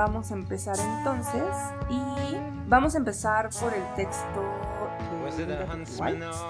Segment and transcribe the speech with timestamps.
[0.00, 1.54] vamos a empezar entonces
[1.90, 2.00] y
[2.70, 4.40] vamos a empezar por el texto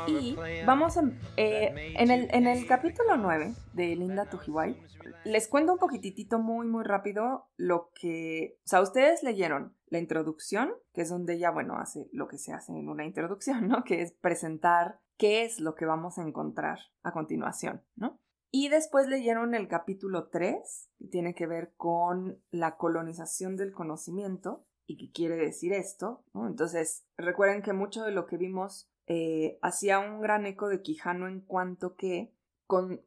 [0.06, 1.02] y vamos a,
[1.36, 4.80] eh, en, el, en el capítulo 9 de Linda Tujiwai,
[5.24, 10.70] les cuento un poquitito muy, muy rápido lo que, o sea, ustedes leyeron la introducción,
[10.94, 13.82] que es donde ella, bueno, hace lo que se hace en una introducción, ¿no?
[13.82, 18.20] Que es presentar qué es lo que vamos a encontrar a continuación, ¿no?
[18.50, 24.66] Y después leyeron el capítulo 3, que tiene que ver con la colonización del conocimiento,
[24.86, 26.48] y qué quiere decir esto, ¿no?
[26.48, 31.28] Entonces, recuerden que mucho de lo que vimos eh, hacía un gran eco de Quijano
[31.28, 32.34] en cuanto que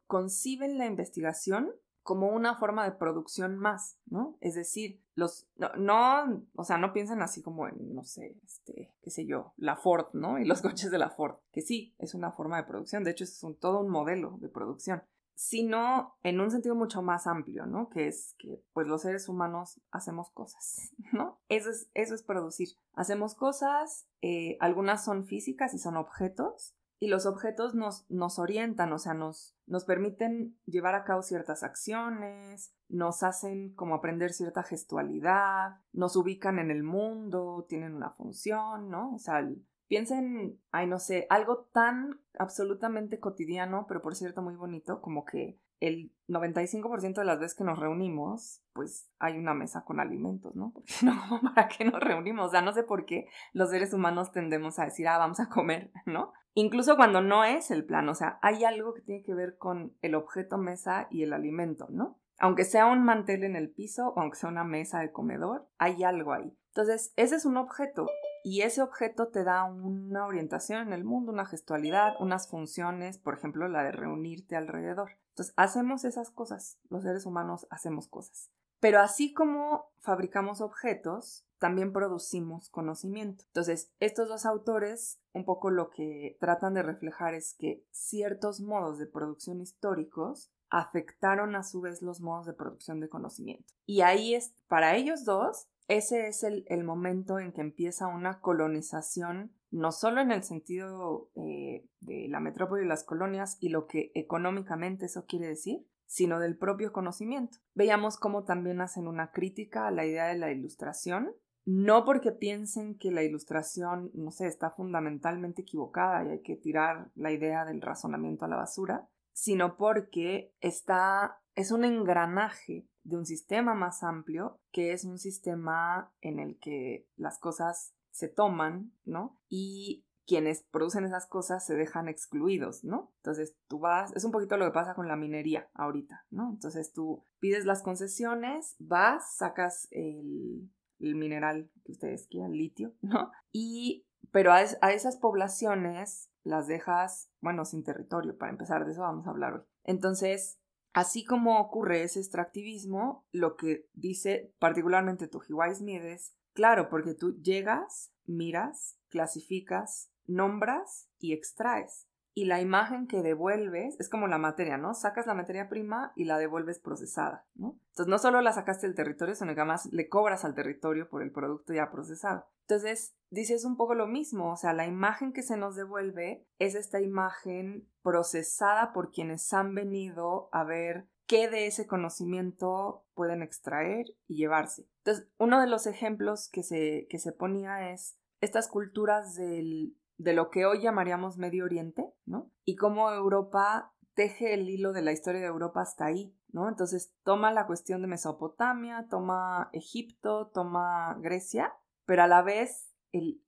[0.06, 1.72] conciben la investigación
[2.02, 4.36] como una forma de producción más, ¿no?
[4.40, 5.48] Es decir, los,
[5.78, 9.76] no, o sea, no piensen así como en, no sé, este, qué sé yo, la
[9.76, 10.38] Ford, ¿no?
[10.38, 13.24] Y los coches de la Ford, que sí, es una forma de producción, de hecho
[13.24, 15.02] es un, todo un modelo de producción,
[15.34, 17.88] sino en un sentido mucho más amplio, ¿no?
[17.90, 21.40] Que es que pues los seres humanos hacemos cosas, ¿no?
[21.48, 22.68] Eso es, eso es producir.
[22.94, 28.92] Hacemos cosas, eh, algunas son físicas y son objetos, y los objetos nos, nos orientan,
[28.92, 34.62] o sea, nos, nos permiten llevar a cabo ciertas acciones, nos hacen como aprender cierta
[34.62, 39.12] gestualidad, nos ubican en el mundo, tienen una función, ¿no?
[39.14, 39.46] O sea,
[39.88, 45.58] piensen, ay, no sé, algo tan absolutamente cotidiano, pero por cierto muy bonito, como que
[45.80, 50.72] el 95% de las veces que nos reunimos, pues hay una mesa con alimentos, ¿no?
[50.72, 52.46] Porque no, ¿para qué nos reunimos?
[52.46, 55.48] O sea, no sé por qué los seres humanos tendemos a decir, ah, vamos a
[55.48, 56.32] comer, ¿no?
[56.54, 59.96] Incluso cuando no es el plan, o sea, hay algo que tiene que ver con
[60.02, 62.18] el objeto mesa y el alimento, ¿no?
[62.38, 66.02] Aunque sea un mantel en el piso o aunque sea una mesa de comedor, hay
[66.04, 66.56] algo ahí.
[66.68, 68.06] Entonces, ese es un objeto
[68.42, 73.34] y ese objeto te da una orientación en el mundo, una gestualidad, unas funciones, por
[73.34, 75.12] ejemplo, la de reunirte alrededor.
[75.30, 78.50] Entonces, hacemos esas cosas, los seres humanos hacemos cosas.
[78.80, 83.44] Pero así como fabricamos objetos, también producimos conocimiento.
[83.46, 88.98] Entonces, estos dos autores un poco lo que tratan de reflejar es que ciertos modos
[88.98, 93.72] de producción históricos afectaron a su vez los modos de producción de conocimiento.
[93.86, 99.52] Y ahí es, para ellos dos, ese es el, momento en que empieza una colonización,
[99.70, 104.10] no solo en el sentido eh, de la metrópoli y las colonias y lo que
[104.14, 107.58] económicamente eso quiere decir, sino del propio conocimiento.
[107.74, 111.34] Veíamos cómo también hacen una crítica a la idea de la ilustración,
[111.66, 117.10] no porque piensen que la ilustración, no sé, está fundamentalmente equivocada y hay que tirar
[117.14, 123.26] la idea del razonamiento a la basura, sino porque está, es un engranaje de un
[123.26, 129.38] sistema más amplio, que es un sistema en el que las cosas se toman, ¿no?
[129.48, 133.12] Y quienes producen esas cosas se dejan excluidos, ¿no?
[133.16, 136.50] Entonces tú vas, es un poquito lo que pasa con la minería ahorita, ¿no?
[136.50, 143.30] Entonces tú pides las concesiones, vas, sacas el, mineral que ustedes quieran, litio, ¿no?
[143.52, 149.00] Y, pero a, a esas poblaciones las dejas, bueno, sin territorio, para empezar, de eso
[149.00, 149.62] vamos a hablar hoy.
[149.82, 150.60] Entonces,
[150.94, 157.36] Así como ocurre ese extractivismo, lo que dice particularmente Tujiwai Smith es, claro, porque tú
[157.42, 164.76] llegas, miras, clasificas, nombras y extraes y la imagen que devuelves es como la materia,
[164.76, 164.92] ¿no?
[164.94, 167.78] Sacas la materia prima y la devuelves procesada, ¿no?
[167.90, 171.22] Entonces no solo la sacaste del territorio, sino que además le cobras al territorio por
[171.22, 172.46] el producto ya procesado.
[172.62, 176.74] Entonces, dices un poco lo mismo, o sea, la imagen que se nos devuelve es
[176.74, 184.06] esta imagen procesada por quienes han venido a ver qué de ese conocimiento pueden extraer
[184.26, 184.88] y llevarse.
[185.04, 190.32] Entonces, uno de los ejemplos que se, que se ponía es estas culturas del de
[190.32, 192.50] lo que hoy llamaríamos Medio Oriente, ¿no?
[192.64, 196.68] Y cómo Europa teje el hilo de la historia de Europa hasta ahí, ¿no?
[196.68, 201.74] Entonces toma la cuestión de Mesopotamia, toma Egipto, toma Grecia,
[202.06, 202.94] pero a la vez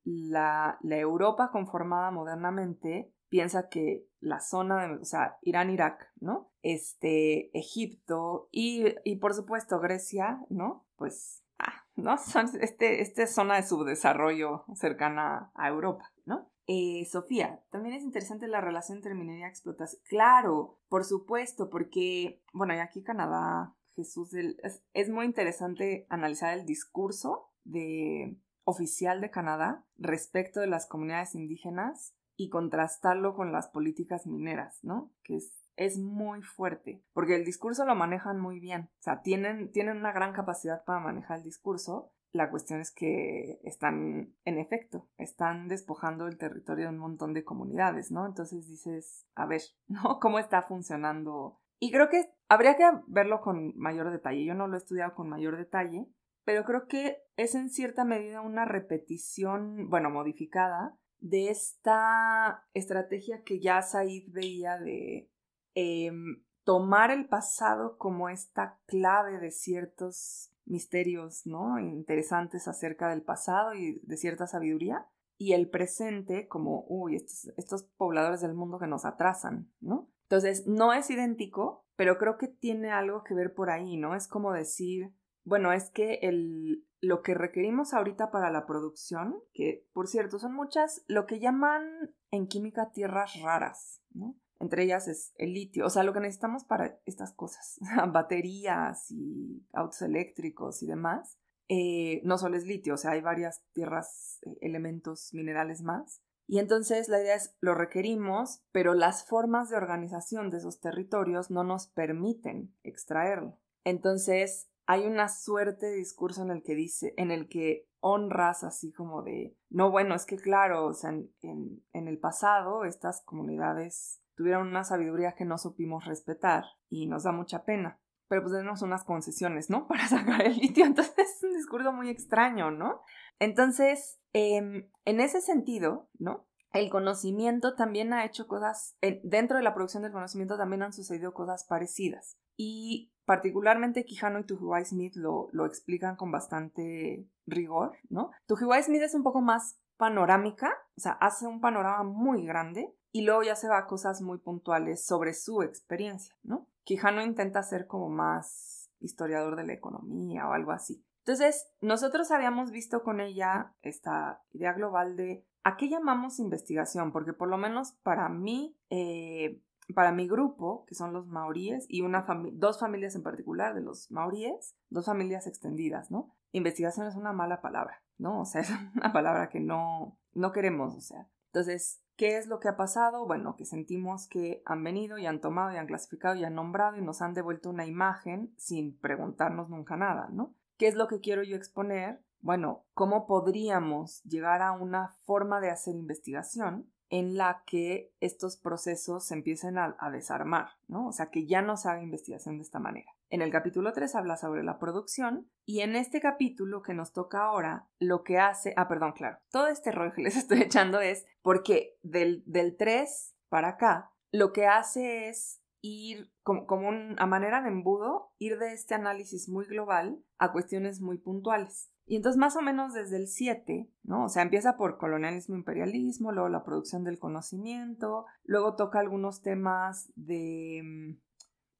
[0.03, 6.51] la, Europa conformada modernamente piensa que la zona de, o sea, Irán, Irak, ¿no?
[6.61, 10.85] Este, Egipto y, y por supuesto Grecia, ¿no?
[10.95, 12.17] Pues, ah, ¿no?
[12.17, 16.49] Son este, esta zona de subdesarrollo cercana a Europa, ¿no?
[16.69, 20.01] Eh, Sofía, también es interesante la relación entre minería y explotación.
[20.09, 27.53] Claro, por supuesto, porque, bueno, y aquí Canadá, Jesús, es, muy interesante analizar el discurso
[27.63, 34.79] de, oficial de Canadá respecto de las comunidades indígenas y contrastarlo con las políticas mineras,
[34.83, 35.13] ¿no?
[35.23, 39.71] Que es, es muy fuerte, porque el discurso lo manejan muy bien, o sea, tienen,
[39.71, 45.09] tienen una gran capacidad para manejar el discurso, la cuestión es que están, en efecto,
[45.17, 48.25] están despojando el territorio de un montón de comunidades, ¿no?
[48.25, 50.19] Entonces dices, a ver, ¿no?
[50.21, 51.59] ¿Cómo está funcionando?
[51.79, 54.45] Y creo que habría que verlo con mayor detalle.
[54.45, 56.07] Yo no lo he estudiado con mayor detalle,
[56.45, 63.59] pero creo que es en cierta medida una repetición, bueno, modificada, de esta estrategia que
[63.59, 65.29] ya Said veía de
[65.73, 71.79] em, tomar el pasado como esta clave de ciertos misterios, ¿no?
[71.79, 78.41] Interesantes acerca del pasado y de cierta sabiduría, y el presente como, uy, estos, pobladores
[78.41, 80.09] del mundo que nos atrasan, ¿no?
[80.23, 84.13] Entonces, no es idéntico, pero creo que tiene algo que ver por ahí, ¿no?
[84.13, 85.13] Es como decir,
[85.45, 90.53] bueno, es que el, lo que requerimos ahorita para la producción, que por cierto son
[90.53, 94.35] muchas, lo que llaman en química tierras raras, ¿no?
[94.59, 97.79] Entre ellas es el litio, o sea, lo que necesitamos para estas cosas,
[98.11, 101.37] baterías y autos eléctricos y demás,
[101.69, 106.21] eh, no solo es litio, o sea, hay varias tierras, eh, elementos minerales más.
[106.47, 111.51] Y entonces la idea es, lo requerimos, pero las formas de organización de esos territorios
[111.51, 113.57] no nos permiten extraerlo.
[113.83, 118.93] Entonces, hay una suerte de discurso en el que dice, en el que honras así
[118.93, 124.21] como de, no, bueno, es que claro, o sea, en, en el pasado estas comunidades
[124.37, 128.81] tuvieron una sabiduría que no supimos respetar y nos da mucha pena pero pues denos
[128.81, 129.87] unas concesiones, ¿no?
[129.87, 130.85] Para sacar el litio.
[130.85, 133.01] Entonces es un discurso muy extraño, ¿no?
[133.39, 136.47] Entonces, em, en ese sentido, ¿no?
[136.73, 141.33] El conocimiento también ha hecho cosas, dentro de la producción del conocimiento también han sucedido
[141.33, 142.37] cosas parecidas.
[142.57, 148.31] Y particularmente Quijano y Tujiwai Smith lo, lo explican con bastante rigor, ¿no?
[148.47, 153.23] Tujiwai Smith es un poco más panorámica, o sea, hace un panorama muy grande y
[153.23, 156.67] luego ya se va a cosas muy puntuales sobre su experiencia, ¿no?
[156.83, 161.03] Quijano intenta ser como más historiador de la economía o algo así.
[161.19, 167.33] Entonces, nosotros habíamos visto con ella esta idea global de a qué llamamos investigación, porque
[167.33, 169.61] por lo menos para mí, eh,
[169.93, 174.09] para mi grupo, que son los maoríes, y una dos familias en particular de los
[174.09, 176.33] maoríes, dos familias extendidas, ¿no?
[176.53, 178.39] Investigación es una mala palabra, ¿no?
[178.39, 181.27] O sea, es una palabra que no, no queremos, o sea.
[181.47, 183.27] Entonces, ¿Qué es lo que ha pasado?
[183.27, 186.97] Bueno, que sentimos que han venido y han tomado y han clasificado y han nombrado
[186.97, 190.55] y nos han devuelto una imagen sin preguntarnos nunca nada, ¿no?
[190.77, 192.19] ¿Qué es lo que quiero yo exponer?
[192.41, 199.27] Bueno, ¿cómo podríamos llegar a una forma de hacer investigación en la que estos procesos
[199.27, 201.07] se empiecen a, desarmar, ¿no?
[201.07, 203.11] O sea, que ya no se haga investigación de esta manera.
[203.29, 207.43] En el capítulo 3 habla sobre la producción y en este capítulo que nos toca
[207.43, 211.25] ahora, lo que hace, ah, perdón, claro, todo este rollo que les estoy echando es
[211.41, 217.61] porque del, del 3 para acá, lo que hace es ir como, como a manera
[217.61, 221.91] de embudo, ir de este análisis muy global a cuestiones muy puntuales.
[222.05, 224.25] Y entonces más o menos desde el 7, ¿no?
[224.25, 230.09] O sea, empieza por colonialismo, imperialismo, luego la producción del conocimiento, luego toca algunos temas
[230.15, 231.19] de, mm,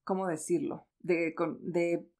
[0.03, 0.86] ¿cómo decirlo?
[0.99, 1.33] De,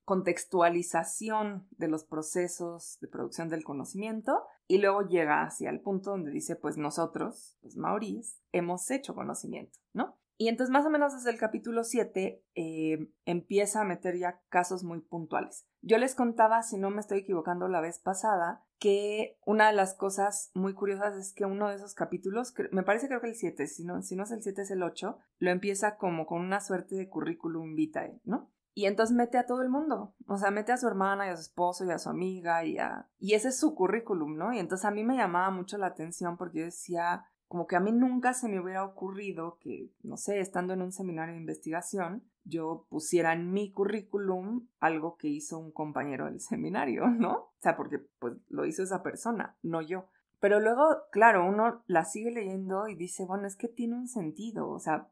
[0.05, 6.31] contextualización de los procesos de producción del conocimiento y luego llega hacia el punto donde
[6.31, 10.17] dice, pues nosotros, los maoríes, hemos hecho conocimiento, ¿no?
[10.39, 14.83] Y entonces más o menos desde el capítulo 7 eh, empieza a meter ya casos
[14.83, 15.67] muy puntuales.
[15.81, 19.95] Yo les contaba, si no me estoy equivocando la vez pasada, que una de las
[19.95, 23.65] cosas muy curiosas es que uno de esos capítulos, me parece creo que el 7,
[23.65, 26.61] si no, si no es el 7 es el 8, lo empieza como con una
[26.61, 28.51] suerte de currículum vitae, ¿no?
[28.77, 31.35] Y entonces mete a todo el mundo, o sea, mete a su hermana y a
[31.35, 33.09] su esposo y a su amiga y a...
[33.17, 34.53] Y ese es su currículum, ¿no?
[34.53, 37.79] Y entonces a mí me llamaba mucho la atención porque yo decía, como que a
[37.79, 42.23] mí nunca se me hubiera ocurrido que, no sé, estando en un seminario de investigación,
[42.43, 47.33] yo pusiera en mi currículum algo que hizo un compañero del seminario, ¿no?
[47.33, 50.05] O sea, porque pues lo hizo esa persona, no yo.
[50.39, 54.69] Pero luego, claro, uno la sigue leyendo y dice, bueno, es que tiene un sentido,
[54.69, 55.09] o sea,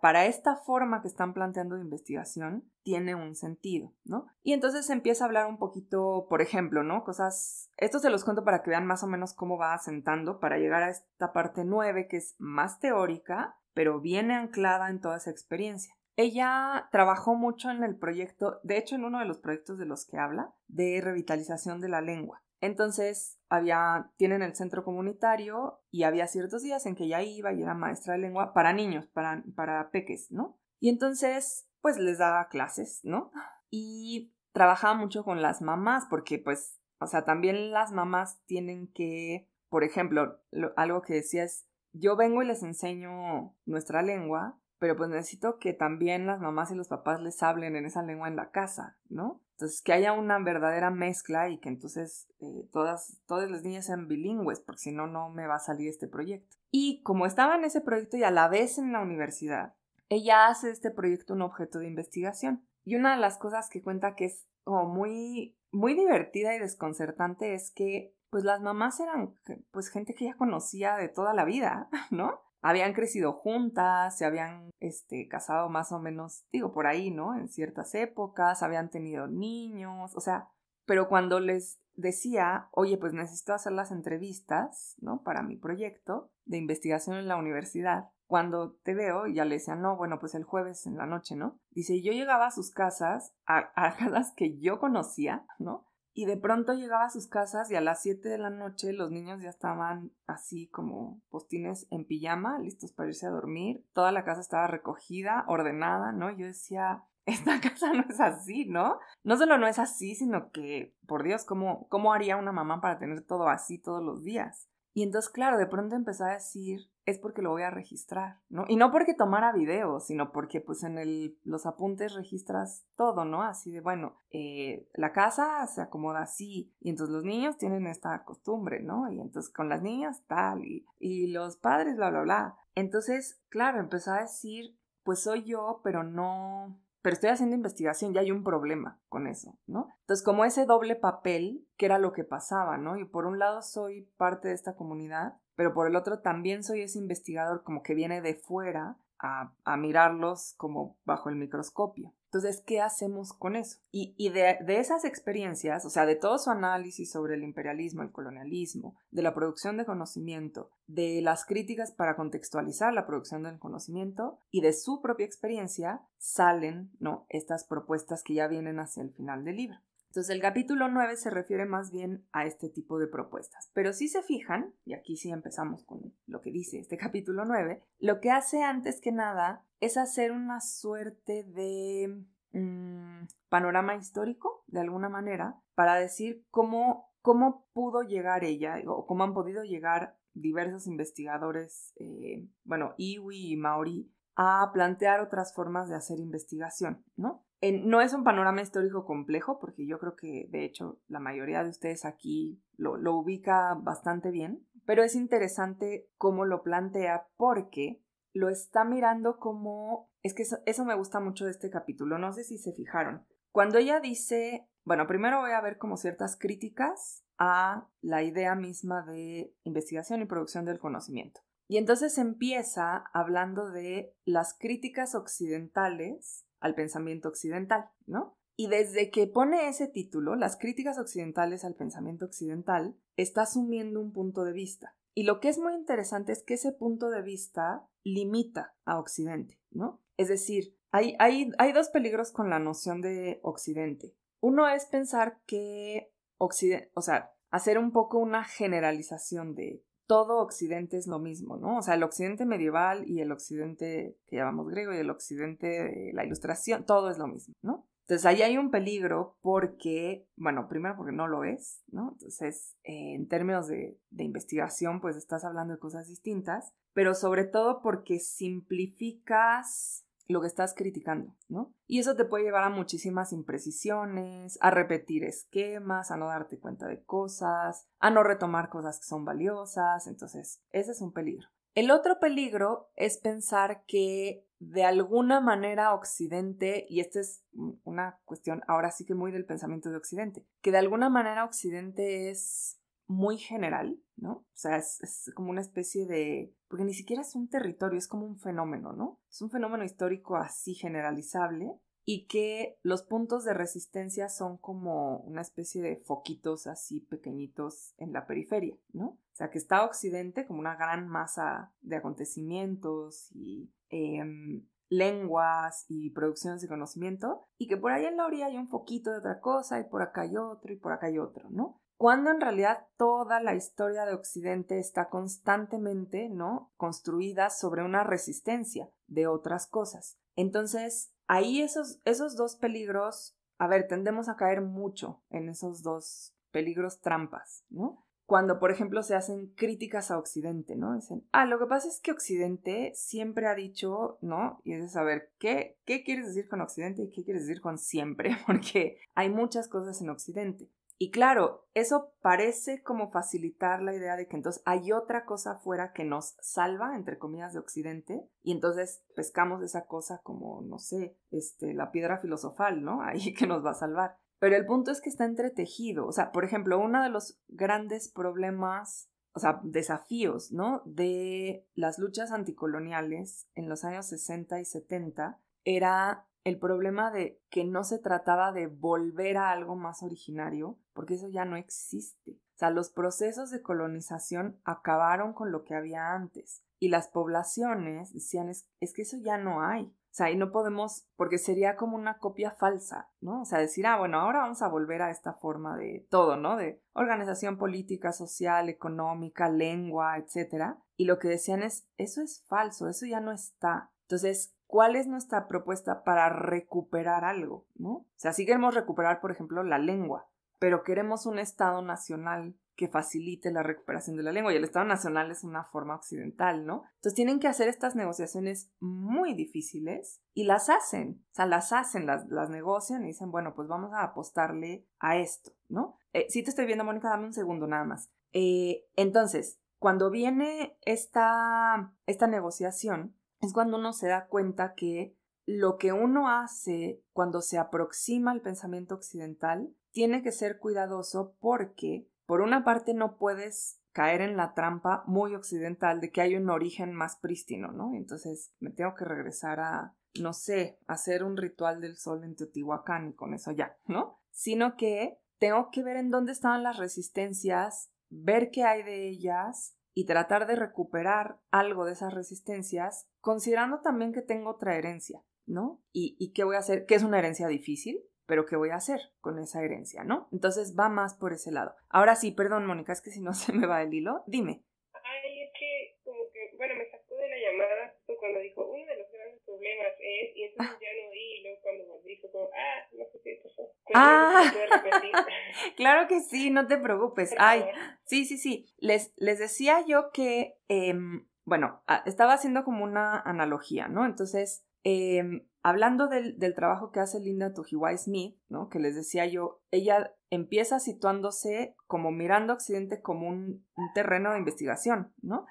[0.00, 4.26] para, esta forma que están planteando de investigación tiene un sentido, ¿no?
[4.42, 7.04] Y entonces empieza a hablar un poquito, por ejemplo, ¿no?
[7.04, 10.58] Cosas, esto se los cuento para que vean más o menos cómo va asentando para
[10.58, 15.30] llegar a esta parte nueve que es más teórica, pero viene anclada en toda esa
[15.30, 15.94] experiencia.
[16.16, 20.04] Ella trabajó mucho en el proyecto, de hecho en uno de los proyectos de los
[20.04, 22.42] que habla, de revitalización de la lengua.
[22.62, 27.60] Entonces, había, tienen el centro comunitario y había ciertos días en que ella iba y
[27.60, 30.60] era maestra de lengua para niños, para, para peques, ¿no?
[30.78, 33.32] Y entonces, pues les daba clases, ¿no?
[33.68, 39.50] Y trabajaba mucho con las mamás porque, pues, o sea, también las mamás tienen que,
[39.68, 40.40] por ejemplo,
[40.76, 45.72] algo que decía es, yo vengo y les enseño nuestra lengua, pero pues necesito que
[45.72, 49.41] también las mamás y los papás les hablen en esa lengua en la casa, ¿no?
[49.52, 54.08] Entonces, que haya una verdadera mezcla y que entonces eh, todas, todas las niñas sean
[54.08, 56.56] bilingües, porque si no, no me va a salir este proyecto.
[56.70, 59.74] Y como estaba en ese proyecto y a la vez en la universidad,
[60.08, 62.66] ella hace este proyecto un objeto de investigación.
[62.84, 67.54] y una de las cosas que cuenta que es como muy, muy divertida y desconcertante
[67.54, 69.34] es que pues las mamás eran
[69.70, 72.40] pues gente que ya conocía de toda la vida, ¿no?
[72.62, 77.34] Habían crecido juntas, se habían este, casado más o menos, digo, por ahí, ¿no?
[77.34, 80.48] En ciertas épocas, habían tenido niños, o sea,
[80.86, 85.22] pero cuando les decía, oye, pues necesito hacer las entrevistas, ¿no?
[85.22, 89.96] Para mi proyecto de investigación en la universidad, cuando te veo, ya le decía, no,
[89.96, 91.60] bueno, pues el jueves en la noche, ¿no?
[91.70, 95.86] Dice, yo llegaba a sus casas, a, a las que yo conocía, ¿no?
[96.14, 99.10] Y de pronto llegaba a sus casas y a las 7 de la noche los
[99.10, 103.86] niños ya estaban así como postines en pijama, listos para irse a dormir.
[103.94, 106.30] Toda la casa estaba recogida, ordenada, ¿no?
[106.30, 108.98] Yo decía, esta casa no es así, ¿no?
[109.24, 112.98] No solo no es así, sino que, por Dios, ¿cómo, cómo haría una mamá para
[112.98, 114.68] tener todo así todos los días?
[114.94, 118.64] Y entonces, claro, de pronto empecé a decir, es porque lo voy a registrar, ¿no?
[118.68, 123.42] Y no porque tomara video, sino porque pues en el, los apuntes registras todo, ¿no?
[123.42, 128.24] Así de, bueno, eh, la casa se acomoda así, y entonces los niños tienen esta
[128.24, 129.10] costumbre, ¿no?
[129.10, 132.56] Y entonces con las niñas tal, y, y los padres, bla, bla, bla.
[132.74, 138.20] Entonces, claro, empecé a decir, pues soy yo, pero no, pero estoy haciendo investigación, ya
[138.20, 139.88] hay un problema con eso, ¿no?
[140.02, 142.96] Entonces, como ese doble papel, que era lo que pasaba, ¿no?
[142.96, 146.82] Y por un lado soy parte de esta comunidad, pero por el otro también soy
[146.82, 152.12] ese investigador como que viene de fuera a, mirarlos como bajo el microscopio.
[152.24, 153.78] Entonces, ¿qué hacemos con eso?
[153.90, 158.10] Y, de, de, esas experiencias, o sea, de todo su análisis sobre el imperialismo, el
[158.10, 164.40] colonialismo, de la producción de conocimiento, de las críticas para contextualizar la producción del conocimiento
[164.50, 167.26] y de su propia experiencia, salen, ¿no?
[167.28, 169.76] Estas propuestas que ya vienen hacia el final del libro.
[170.12, 173.70] Entonces el capítulo 9 se refiere más bien a este tipo de propuestas.
[173.72, 177.82] Pero si se fijan, y aquí sí empezamos con lo que dice este capítulo 9,
[177.98, 184.80] lo que hace antes que nada es hacer una suerte de mm, panorama histórico, de
[184.80, 190.86] alguna manera, para decir cómo, cómo pudo llegar ella o cómo han podido llegar diversos
[190.86, 197.46] investigadores, eh, bueno, Iwi y Maori, a plantear otras formas de hacer investigación, ¿no?
[197.70, 201.70] No es un panorama histórico complejo, porque yo creo que de hecho la mayoría de
[201.70, 208.02] ustedes aquí lo, ubica bastante bien, pero es interesante cómo lo plantea porque
[208.32, 210.10] lo está mirando como...
[210.22, 213.24] Es que eso, me gusta mucho de este capítulo, no sé si se fijaron.
[213.52, 219.02] Cuando ella dice, bueno, primero voy a ver como ciertas críticas a la idea misma
[219.02, 221.42] de investigación y producción del conocimiento.
[221.68, 228.38] Y entonces empieza hablando de las críticas occidentales al pensamiento occidental, ¿no?
[228.56, 234.12] Y desde que pone ese título, las críticas occidentales al pensamiento occidental, está asumiendo un
[234.12, 234.96] punto de vista.
[235.14, 239.58] Y lo que es muy interesante es que ese punto de vista limita a Occidente,
[239.70, 240.00] ¿no?
[240.16, 244.14] Es decir, hay, hay, hay dos peligros con la noción de Occidente.
[244.40, 250.98] Uno es pensar que Occidente, o sea, hacer un poco una generalización de todo Occidente
[250.98, 251.78] es lo mismo, ¿no?
[251.78, 256.12] O sea, el Occidente medieval y el Occidente que llamamos griego y el Occidente de
[256.12, 257.88] la Ilustración, todo es lo mismo, ¿no?
[258.02, 262.10] Entonces ahí hay un peligro porque, bueno, primero porque no lo es, ¿no?
[262.12, 267.44] Entonces, eh, en términos de, de investigación, pues estás hablando de cosas distintas, pero sobre
[267.44, 271.72] todo porque simplificas lo que estás criticando, ¿no?
[271.86, 276.86] Y eso te puede llevar a muchísimas imprecisiones, a repetir esquemas, a no darte cuenta
[276.86, 281.48] de cosas, a no retomar cosas que son valiosas, entonces ese es un peligro.
[281.74, 287.42] El otro peligro es pensar que de alguna manera Occidente, y esta es
[287.84, 292.30] una cuestión ahora sí que muy del pensamiento de Occidente, que de alguna manera Occidente
[292.30, 292.78] es
[293.12, 294.32] muy general, ¿no?
[294.32, 296.54] O sea, es, como una especie de...
[296.68, 299.20] porque ni siquiera es un territorio, es como un fenómeno, ¿no?
[299.30, 301.72] Es un fenómeno histórico así generalizable
[302.04, 308.12] y que los puntos de resistencia son como una especie de foquitos así pequeñitos en
[308.12, 309.06] la periferia, ¿no?
[309.06, 316.10] O sea, que está Occidente como una gran masa de acontecimientos y em, lenguas y
[316.10, 319.40] producciones de conocimiento y que por ahí en la orilla hay un foquito de otra
[319.40, 321.80] cosa y por acá hay otro y por acá hay otro, ¿no?
[322.02, 326.72] Cuando en realidad toda la historia de Occidente está constantemente, ¿no?
[326.76, 330.18] construida sobre una resistencia de otras cosas.
[330.34, 336.34] Entonces, ahí esos, esos dos peligros, a ver, tendemos a caer mucho en esos dos
[336.50, 338.04] peligros trampas, ¿no?
[338.26, 340.96] Cuando, por ejemplo, se hacen críticas a Occidente, ¿no?
[340.96, 344.60] Dicen, ah, lo que pasa es que Occidente siempre ha dicho, ¿no?
[344.64, 347.78] Y es de saber qué, qué quieres decir con Occidente y qué quieres decir con
[347.78, 350.68] siempre, porque hay muchas cosas en Occidente.
[351.02, 355.92] Y claro, eso parece como facilitar la idea de que entonces hay otra cosa afuera
[355.92, 361.18] que nos salva, entre comillas, de Occidente, y entonces pescamos esa cosa como, no sé,
[361.32, 363.02] este, la piedra filosofal, ¿no?
[363.02, 364.16] Ahí que nos va a salvar.
[364.38, 366.06] Pero el punto es que está entretejido.
[366.06, 370.82] O sea, por ejemplo, uno de los grandes problemas, o sea, desafíos, ¿no?
[370.84, 377.64] De las luchas anticoloniales en los años 60 y 70 era el problema de que
[377.64, 382.32] no se trataba de volver a algo más originario, porque eso ya no existe.
[382.32, 386.62] O sea, los procesos de colonización acabaron con lo que había antes.
[386.78, 389.84] Y las poblaciones decían, es, que eso ya no hay.
[389.84, 393.42] O sea, y no podemos, porque sería como una copia falsa, ¿no?
[393.42, 396.56] O sea, decir, ah, bueno, ahora vamos a volver a esta forma de todo, ¿no?
[396.56, 400.74] De organización política, social, económica, lengua, etc.
[400.96, 403.92] Y lo que decían es, eso es falso, eso ya no está.
[404.02, 407.66] Entonces, ¿cuál es nuestra propuesta para recuperar algo?
[407.74, 407.90] ¿no?
[407.90, 410.28] O sea, sí queremos recuperar, por ejemplo, la lengua,
[410.62, 414.86] pero queremos un Estado nacional que facilite la recuperación de la lengua y el Estado
[414.86, 416.84] nacional es una forma occidental, ¿no?
[416.94, 422.06] Entonces tienen que hacer estas negociaciones muy difíciles y las hacen, o sea, las hacen,
[422.06, 425.96] las, negocian y dicen, bueno, pues vamos a apostarle a esto, ¿no?
[426.12, 428.12] Eh, sí te estoy viendo, Mónica, dame un segundo nada más.
[428.32, 435.76] Eh, entonces, cuando viene esta, esta negociación, es cuando uno se da cuenta que lo
[435.76, 442.40] que uno hace cuando se aproxima al pensamiento occidental tiene que ser cuidadoso porque, por
[442.40, 446.92] una parte, no puedes caer en la trampa muy occidental de que hay un origen
[446.94, 447.94] más prístino, ¿no?
[447.94, 453.08] Entonces me tengo que regresar a, no sé, hacer un ritual del sol en Teotihuacán
[453.08, 454.18] y con eso ya, ¿no?
[454.30, 459.76] Sino que tengo que ver en dónde estaban las resistencias, ver qué hay de ellas
[459.94, 465.82] y tratar de recuperar algo de esas resistencias, considerando también que tengo otra herencia, ¿no?
[465.92, 466.86] ¿Y, qué voy a hacer?
[466.86, 470.28] Que es una herencia difícil, pero ¿qué voy a hacer con esa herencia, no?
[470.32, 471.74] Entonces va más por ese lado.
[471.88, 474.64] Ahora sí, perdón, Mónica, es que si no se me va el hilo, dime.
[474.92, 478.98] Ay, es que, como que, bueno, me sacó de la llamada cuando dijo, uno de
[478.98, 483.04] los grandes problemas es, y entonces ya no oí, luego cuando dijo, como, ah, no
[483.10, 483.68] sé qué pasó.
[483.94, 484.44] Ah,
[485.76, 487.34] claro que sí, no te preocupes.
[487.38, 487.64] Ay,
[488.04, 488.66] sí, sí, sí.
[488.78, 494.06] Les, les decía yo que, em, bueno, ah, estaba haciendo como una analogía, ¿no?
[494.06, 498.68] Entonces, em, hablando del, trabajo que hace Linda Tujiwai Smith, ¿no?
[498.68, 505.12] Que les decía yo, ella empieza situándose como mirando Occidente como un, terreno de investigación,
[505.22, 505.46] ¿no?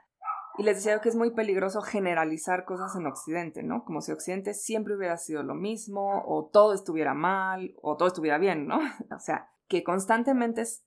[0.58, 3.86] Y les decía que es muy peligroso generalizar cosas en Occidente, ¿no?
[3.86, 8.38] Como si Occidente siempre hubiera sido lo mismo, o todo estuviera mal, o todo estuviera
[8.38, 8.78] bien, ¿no?
[9.15, 10.86] o sea, que constantemente es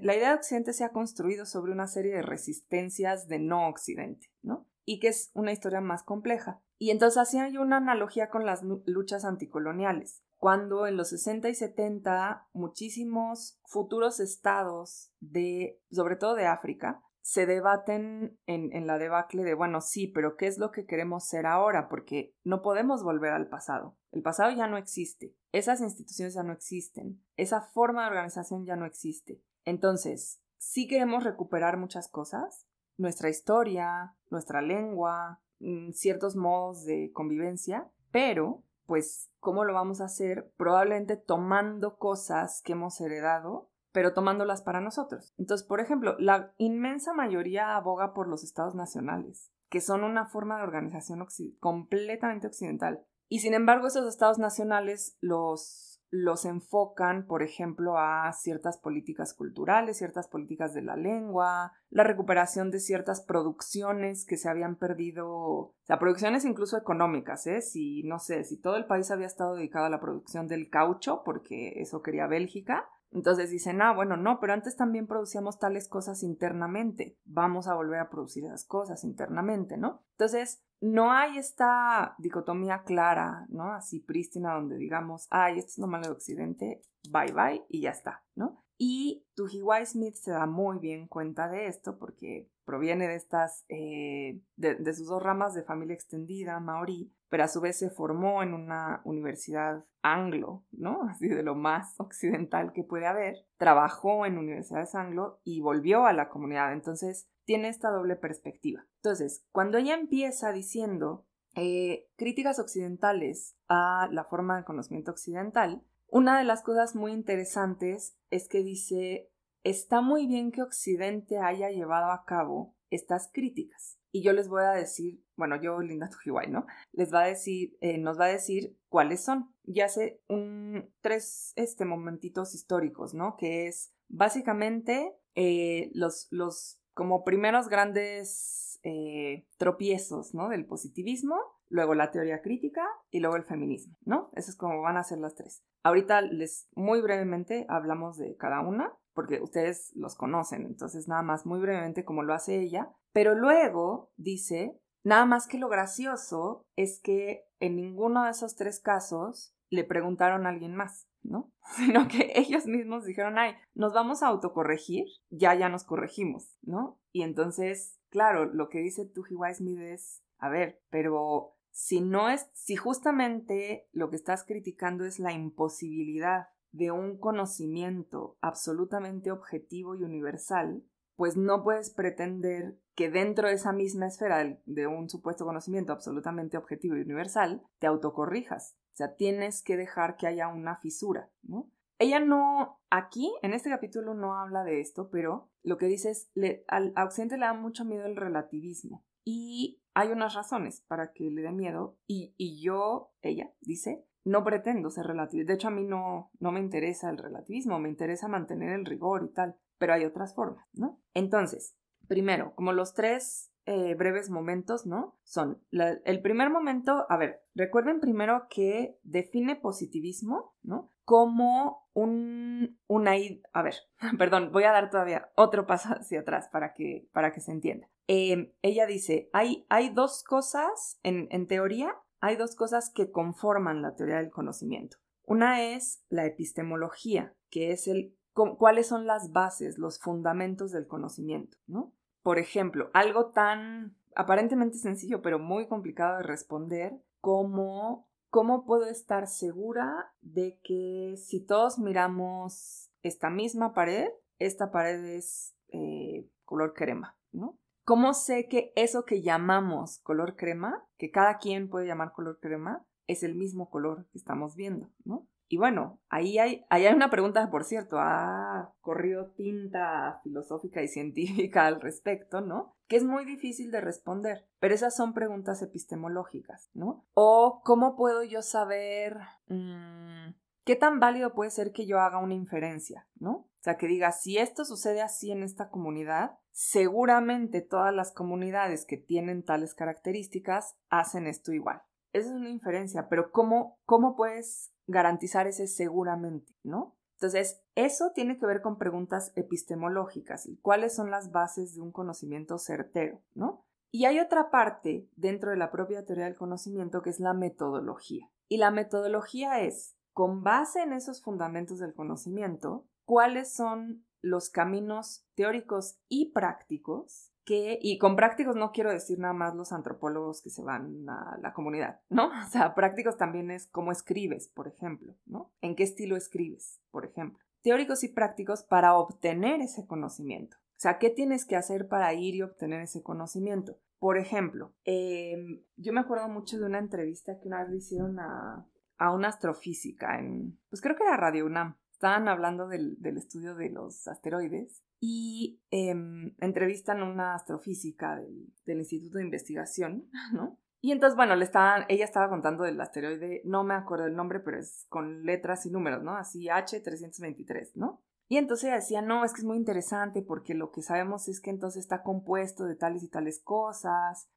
[0.00, 4.28] la idea de Occidente se ha construido sobre una serie de resistencias de no Occidente,
[4.40, 4.66] ¿no?
[4.84, 6.60] Y que es una historia más compleja.
[6.78, 10.22] Y entonces hacía yo una analogía con las luchas anticoloniales.
[10.38, 17.46] Cuando en los 60 y 70 muchísimos futuros estados de, sobre todo de África, se
[17.46, 21.88] debaten en, la debacle de, bueno, sí, pero ¿qué es lo que queremos ser ahora?
[21.88, 23.96] Porque no podemos volver al pasado.
[24.10, 25.36] El pasado ya no existe.
[25.52, 27.22] Esas instituciones ya no existen.
[27.36, 29.40] Esa forma de organización ya no existe.
[29.64, 32.66] Entonces, sí queremos recuperar muchas cosas.
[32.96, 40.06] Nuestra historia, nuestra lengua, mm, ciertos modos de convivencia, pero, pues, ¿cómo lo vamos a
[40.06, 40.52] hacer?
[40.56, 45.32] Probablemente tomando cosas que hemos heredado pero tomándolas para nosotros.
[45.38, 50.56] Entonces, por ejemplo, la inmensa mayoría aboga por los estados nacionales, que son una forma
[50.56, 51.24] de organización
[51.60, 53.04] completamente occidental.
[53.28, 59.96] Y sin embargo, esos estados nacionales los, los enfocan, por ejemplo, a ciertas políticas culturales,
[59.96, 66.44] ciertas políticas de la lengua, la recuperación de ciertas producciones que se habían perdido, producciones
[66.44, 67.62] incluso económicas, ¿eh?
[67.62, 71.22] Si, no sé, si todo el país había estado dedicado a la producción del caucho,
[71.24, 76.22] porque eso quería Bélgica, entonces dicen, ah, bueno, no, pero antes también producíamos tales cosas
[76.22, 77.18] internamente.
[77.24, 80.02] Vamos a volver a producir esas cosas internamente, ¿no?
[80.12, 83.72] Entonces, no hay esta dicotomía clara, ¿no?
[83.72, 87.90] Así prístina donde digamos, ay, esto es lo malo de Occidente, bye bye y ya
[87.90, 88.64] está, ¿no?
[88.78, 94.40] Y Tujiwai Smith se da muy bien cuenta de esto porque proviene de estas, eh,
[94.56, 98.52] de, sus dos ramas de familia extendida, maorí, pero a su vez se formó en
[98.52, 101.00] una universidad anglo, ¿no?
[101.10, 103.46] Así de lo más occidental que puede haber.
[103.56, 106.74] Trabajó en universidades anglo y volvió a la comunidad.
[106.74, 108.86] Entonces, tiene esta doble perspectiva.
[108.96, 116.36] Entonces, cuando ella empieza diciendo eh, críticas occidentales a la forma de conocimiento occidental, una
[116.36, 119.30] de las cosas muy interesantes es que dice,
[119.64, 124.64] está muy bien que Occidente haya llevado a cabo estas críticas, y yo les voy
[124.64, 126.66] a decir, bueno, yo, Linda Tujiwai, ¿no?
[126.92, 129.52] Les va a decir, eh, nos va a decir cuáles son.
[129.64, 133.36] Ya sé, un, tres este, momentitos históricos, ¿no?
[133.36, 140.48] Que es básicamente eh, los, los como primeros grandes eh, tropiezos, ¿no?
[140.48, 141.34] Del positivismo,
[141.68, 144.30] luego la teoría crítica y luego el feminismo, ¿no?
[144.34, 145.64] Eso es como van a ser las tres.
[145.82, 151.46] Ahorita les, muy brevemente, hablamos de cada una, porque ustedes los conocen, entonces nada más
[151.46, 157.00] muy brevemente como lo hace ella, pero luego dice, nada más que lo gracioso es
[157.00, 161.52] que en ninguno de esos tres casos le preguntaron a alguien más, ¿no?
[161.76, 167.00] Sino que ellos mismos dijeron, ay, nos vamos a autocorregir, ya, ya nos corregimos, ¿no?
[167.12, 172.50] Y entonces, claro, lo que dice Tuji Smith es, a ver, pero si no es,
[172.52, 180.02] si justamente lo que estás criticando es la imposibilidad de un conocimiento absolutamente objetivo y
[180.02, 180.84] universal,
[181.22, 186.56] pues no puedes pretender que dentro de esa misma esfera de un supuesto conocimiento absolutamente
[186.56, 188.76] objetivo y universal, te autocorrijas.
[188.92, 191.70] O sea, tienes que dejar que haya una fisura, ¿no?
[192.00, 196.32] Ella no, aquí, en este capítulo no habla de esto, pero lo que dice es,
[196.66, 199.04] al Occidente le da mucho miedo el relativismo.
[199.24, 201.98] Y hay unas razones para que le dé miedo.
[202.08, 205.52] Y, y yo, ella, dice, no pretendo ser relativista.
[205.52, 209.24] De hecho, a mí no, no me interesa el relativismo, me interesa mantener el rigor
[209.24, 211.02] y tal, pero hay otras formas, ¿no?
[211.12, 215.18] Entonces, primero, como los tres eh, breves momentos, ¿no?
[215.24, 220.92] Son el primer momento, a ver, recuerden primero que define positivismo, ¿no?
[221.02, 223.14] Como un, una,
[223.52, 223.74] a ver,
[224.18, 227.88] perdón, voy a dar todavía otro paso hacia atrás para que, para que se entienda.
[228.06, 233.82] Em, ella dice, hay, hay dos cosas, en, en teoría, hay dos cosas que conforman
[233.82, 234.98] la teoría del conocimiento.
[235.24, 241.58] Una es la epistemología, que es el cuáles son las bases, los fundamentos del conocimiento,
[241.66, 241.92] ¿no?
[242.22, 249.26] Por ejemplo, algo tan aparentemente sencillo, pero muy complicado de responder, como cómo puedo estar
[249.26, 257.16] segura de que si todos miramos esta misma pared, esta pared es eh, color crema,
[257.32, 257.58] ¿no?
[257.84, 262.86] ¿Cómo sé que eso que llamamos color crema, que cada quien puede llamar color crema,
[263.06, 265.26] es el mismo color que estamos viendo, ¿no?
[265.48, 271.66] Y bueno, ahí hay, hay una pregunta, por cierto, ha corrido tinta filosófica y científica
[271.66, 272.76] al respecto, ¿no?
[272.88, 277.06] Que es muy difícil de responder, pero esas son preguntas epistemológicas, ¿no?
[277.14, 282.34] O cómo puedo yo saber mm, qué tan válido puede ser que yo haga una
[282.34, 283.32] inferencia, ¿no?
[283.32, 288.84] O sea, que diga, si esto sucede así en esta comunidad, seguramente todas las comunidades
[288.84, 291.82] que tienen tales características hacen esto igual.
[292.12, 296.96] Esa es una inferencia, pero ¿cómo, cómo puedes garantizar ese seguramente, no?
[297.14, 302.58] Entonces, eso tiene que ver con preguntas epistemológicas cuáles son las bases de un conocimiento
[302.58, 303.64] certero, ¿no?
[303.92, 308.30] Y hay otra parte dentro de la propia teoría del conocimiento que es la metodología.
[308.48, 315.26] Y la metodología es, con base en esos fundamentos del conocimiento, cuáles son los caminos
[315.34, 320.50] teóricos y prácticos que, y con prácticos no quiero decir nada más los antropólogos que
[320.50, 322.30] se van a la comunidad, ¿no?
[322.46, 325.52] O sea, prácticos también es cómo escribes, por ejemplo, ¿no?
[325.60, 327.42] En qué estilo escribes, por ejemplo.
[327.62, 330.56] Teóricos y prácticos para obtener ese conocimiento.
[330.56, 333.78] O sea, ¿qué tienes que hacer para ir y obtener ese conocimiento?
[334.00, 338.18] Por ejemplo, em, yo me acuerdo mucho de una entrevista que una vez le hicieron
[338.18, 338.66] a,
[338.98, 343.70] a una astrofísica en, pues creo que era Radio UNAM estaban hablando del, estudio de
[343.70, 350.58] los asteroides y em, entrevistan a una astrofísica del, del, Instituto de Investigación, ¿no?
[350.80, 354.40] Y entonces, bueno, le estaban, ella estaba contando del asteroide, no me acuerdo el nombre,
[354.40, 356.16] pero es con letras y números, ¿no?
[356.16, 358.02] Así H323, ¿no?
[358.26, 361.40] Y entonces ella decía, no, es que es muy interesante porque lo que sabemos es
[361.40, 364.28] que entonces está compuesto de tales y tales cosas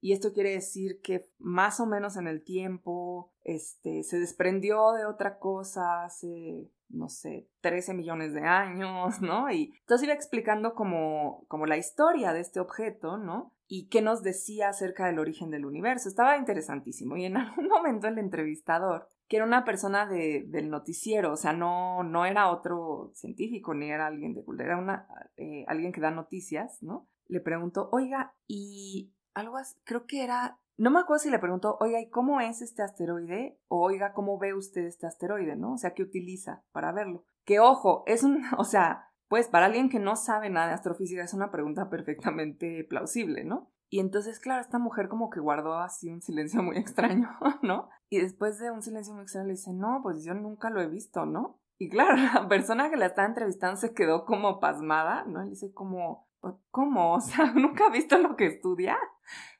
[0.00, 5.04] y, esto quiere decir que más o menos en el tiempo este, se desprendió de
[5.04, 9.50] otra cosa hace, no sé, 13 millones de años, ¿no?
[9.50, 13.52] Y entonces iba explicando como, como la historia de este objeto, ¿no?
[13.66, 16.08] Y qué nos decía acerca del origen del universo.
[16.08, 17.16] Estaba interesantísimo.
[17.16, 21.52] Y en algún momento el entrevistador que era una persona de, del noticiero, o sea,
[21.52, 26.00] no, no era otro científico ni era alguien de cultura, era una, eh, alguien que
[26.00, 27.10] da noticias, ¿no?
[27.26, 31.76] Le preguntó, oiga, y algo así, creo que era, no me acuerdo si le preguntó,
[31.80, 33.58] oiga, ¿y cómo es este asteroide?
[33.68, 35.72] O oiga, ¿cómo ve usted este asteroide, no?
[35.72, 37.24] O sea, ¿qué utiliza para verlo?
[37.44, 41.22] Que ojo, es un, o sea, pues para alguien que no sabe nada de astrofísica
[41.22, 43.70] es una pregunta perfectamente plausible, ¿no?
[43.90, 47.28] Y entonces, claro, esta mujer como que guardó así un silencio muy extraño,
[47.62, 47.88] ¿no?
[48.10, 50.88] Y después de un silencio muy extraño le dice, no, pues yo nunca lo he
[50.88, 51.60] visto, ¿no?
[51.78, 55.42] Y claro, la persona que la estaba entrevistando se quedó como pasmada, ¿no?
[55.42, 57.14] Le dice como, pues, ¿cómo?
[57.14, 58.96] O sea, ¿nunca ha visto lo que estudia?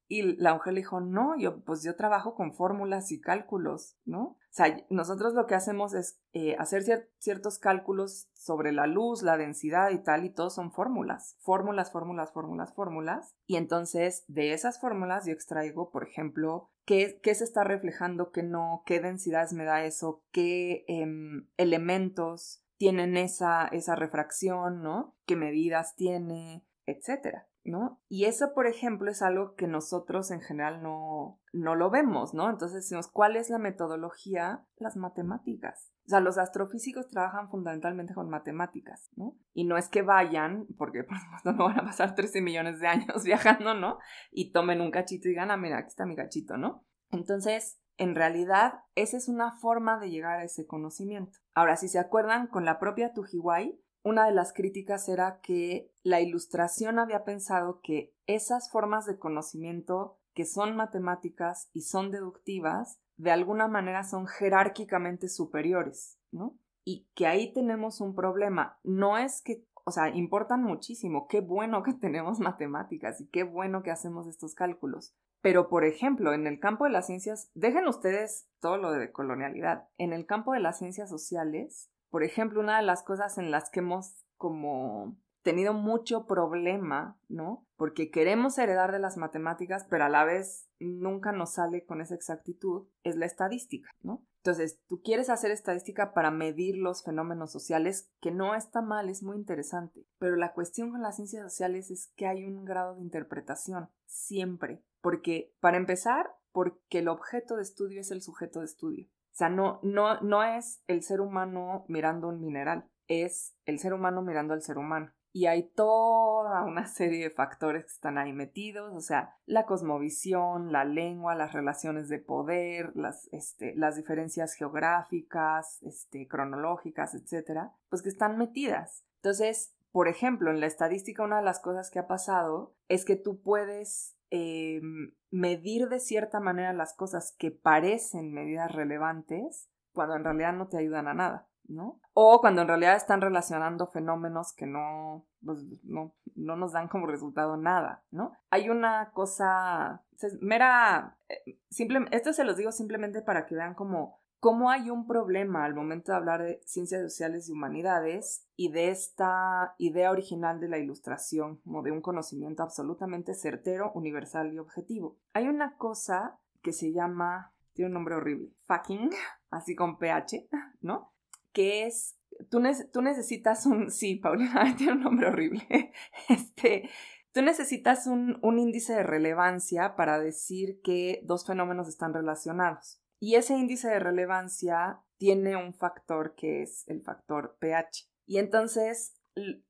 [0.09, 4.23] Y la mujer le dijo, no, yo, pues yo trabajo con fórmulas y cálculos, ¿no?
[4.23, 6.83] O sea, nosotros lo que hacemos es eh, hacer
[7.18, 12.33] ciertos cálculos sobre la luz, la densidad y tal, y todos son fórmulas, fórmulas, fórmulas,
[12.33, 13.35] fórmulas, fórmulas.
[13.47, 18.42] Y entonces de esas fórmulas yo extraigo, por ejemplo, qué, qué se está reflejando, qué
[18.42, 25.14] no, qué densidades me da eso, qué em, elementos tienen esa, esa refracción, ¿no?
[25.27, 27.46] ¿Qué medidas tiene, etcétera?
[27.70, 28.01] ¿no?
[28.09, 32.51] Y eso, por ejemplo, es algo que nosotros en general no, no lo vemos, ¿no?
[32.51, 34.64] Entonces decimos, ¿cuál es la metodología?
[34.77, 35.92] Las matemáticas.
[36.07, 39.37] O sea, los astrofísicos trabajan fundamentalmente con matemáticas, ¿no?
[39.53, 42.88] Y no es que vayan, porque por supuesto no van a pasar 13 millones de
[42.88, 43.98] años viajando, ¿no?
[44.31, 46.85] Y tomen un cachito y digan, ah, mira, aquí está mi cachito, ¿no?
[47.11, 51.38] Entonces, en realidad, esa es una forma de llegar a ese conocimiento.
[51.55, 56.21] Ahora, si se acuerdan, con la propia Tujiwai, una de las críticas era que la
[56.21, 63.33] ilustración había pensado que esas formas de conocimiento que son matemáticas y son deductivas, de
[63.33, 66.57] alguna manera son jerárquicamente superiores, ¿no?
[66.85, 68.79] Y que ahí tenemos un problema.
[68.83, 71.27] No es que, o sea, importan muchísimo.
[71.29, 75.14] Qué bueno que tenemos matemáticas y qué bueno que hacemos estos cálculos.
[75.42, 79.88] Pero, por ejemplo, en el campo de las ciencias, dejen ustedes todo lo de colonialidad.
[79.99, 83.71] En el campo de las ciencias sociales, por ejemplo, una de las cosas en las
[83.71, 87.66] que hemos como tenido mucho problema, ¿no?
[87.77, 92.14] Porque queremos heredar de las matemáticas, pero a la vez nunca nos sale con esa
[92.14, 94.27] exactitud, es la estadística, ¿no?
[94.38, 99.23] Entonces, tú quieres hacer estadística para medir los fenómenos sociales, que no está mal, es
[99.23, 103.03] muy interesante, pero la cuestión con las ciencias sociales es que hay un grado de
[103.03, 109.09] interpretación, siempre, porque, para empezar, porque el objeto de estudio es el sujeto de estudio.
[109.38, 114.20] Sea, no, no, no es el ser humano mirando un mineral, es el ser humano
[114.20, 115.12] mirando al ser humano.
[115.33, 120.72] Y hay toda una serie de factores que están ahí metidos, o sea, la cosmovisión,
[120.72, 128.03] la lengua, las relaciones de poder, las, este, las diferencias geográficas, este, cronológicas, etcétera, pues
[128.03, 129.05] que están metidas.
[129.18, 133.14] Entonces, por ejemplo, en la estadística una de las cosas que ha pasado es que
[133.14, 140.25] tú puedes em, medir de cierta manera las cosas que parecen medidas relevantes cuando en
[140.25, 142.01] realidad no te ayudan a nada, ¿no?
[142.14, 147.07] O cuando en realidad están relacionando fenómenos que no, pues, no, no nos dan como
[147.07, 148.33] resultado nada, ¿no?
[148.51, 150.03] Hay una cosa,
[150.41, 155.07] mera, eh, simple, esto se los digo simplemente para que vean como cómo hay un
[155.07, 160.61] problema al momento de hablar de ciencias sociales y humanidades y de esta idea original
[160.61, 165.18] de la ilustración, como de un conocimiento absolutamente certero, universal y objetivo.
[165.33, 169.11] Hay una cosa que se llama, tiene un nombre horrible, fucking,
[169.51, 170.48] así con PH,
[170.81, 171.12] ¿no?
[171.53, 172.18] Que es,
[172.51, 175.92] tú, tú necesitas un, sí, Paulina, tiene un nombre horrible,
[176.29, 176.88] este,
[177.31, 183.03] Tú necesitas un, un, índice de relevancia para decir que dos fenómenos están relacionados.
[183.20, 188.09] Y ese índice de relevancia tiene un factor que es el factor pH.
[188.26, 189.14] Y entonces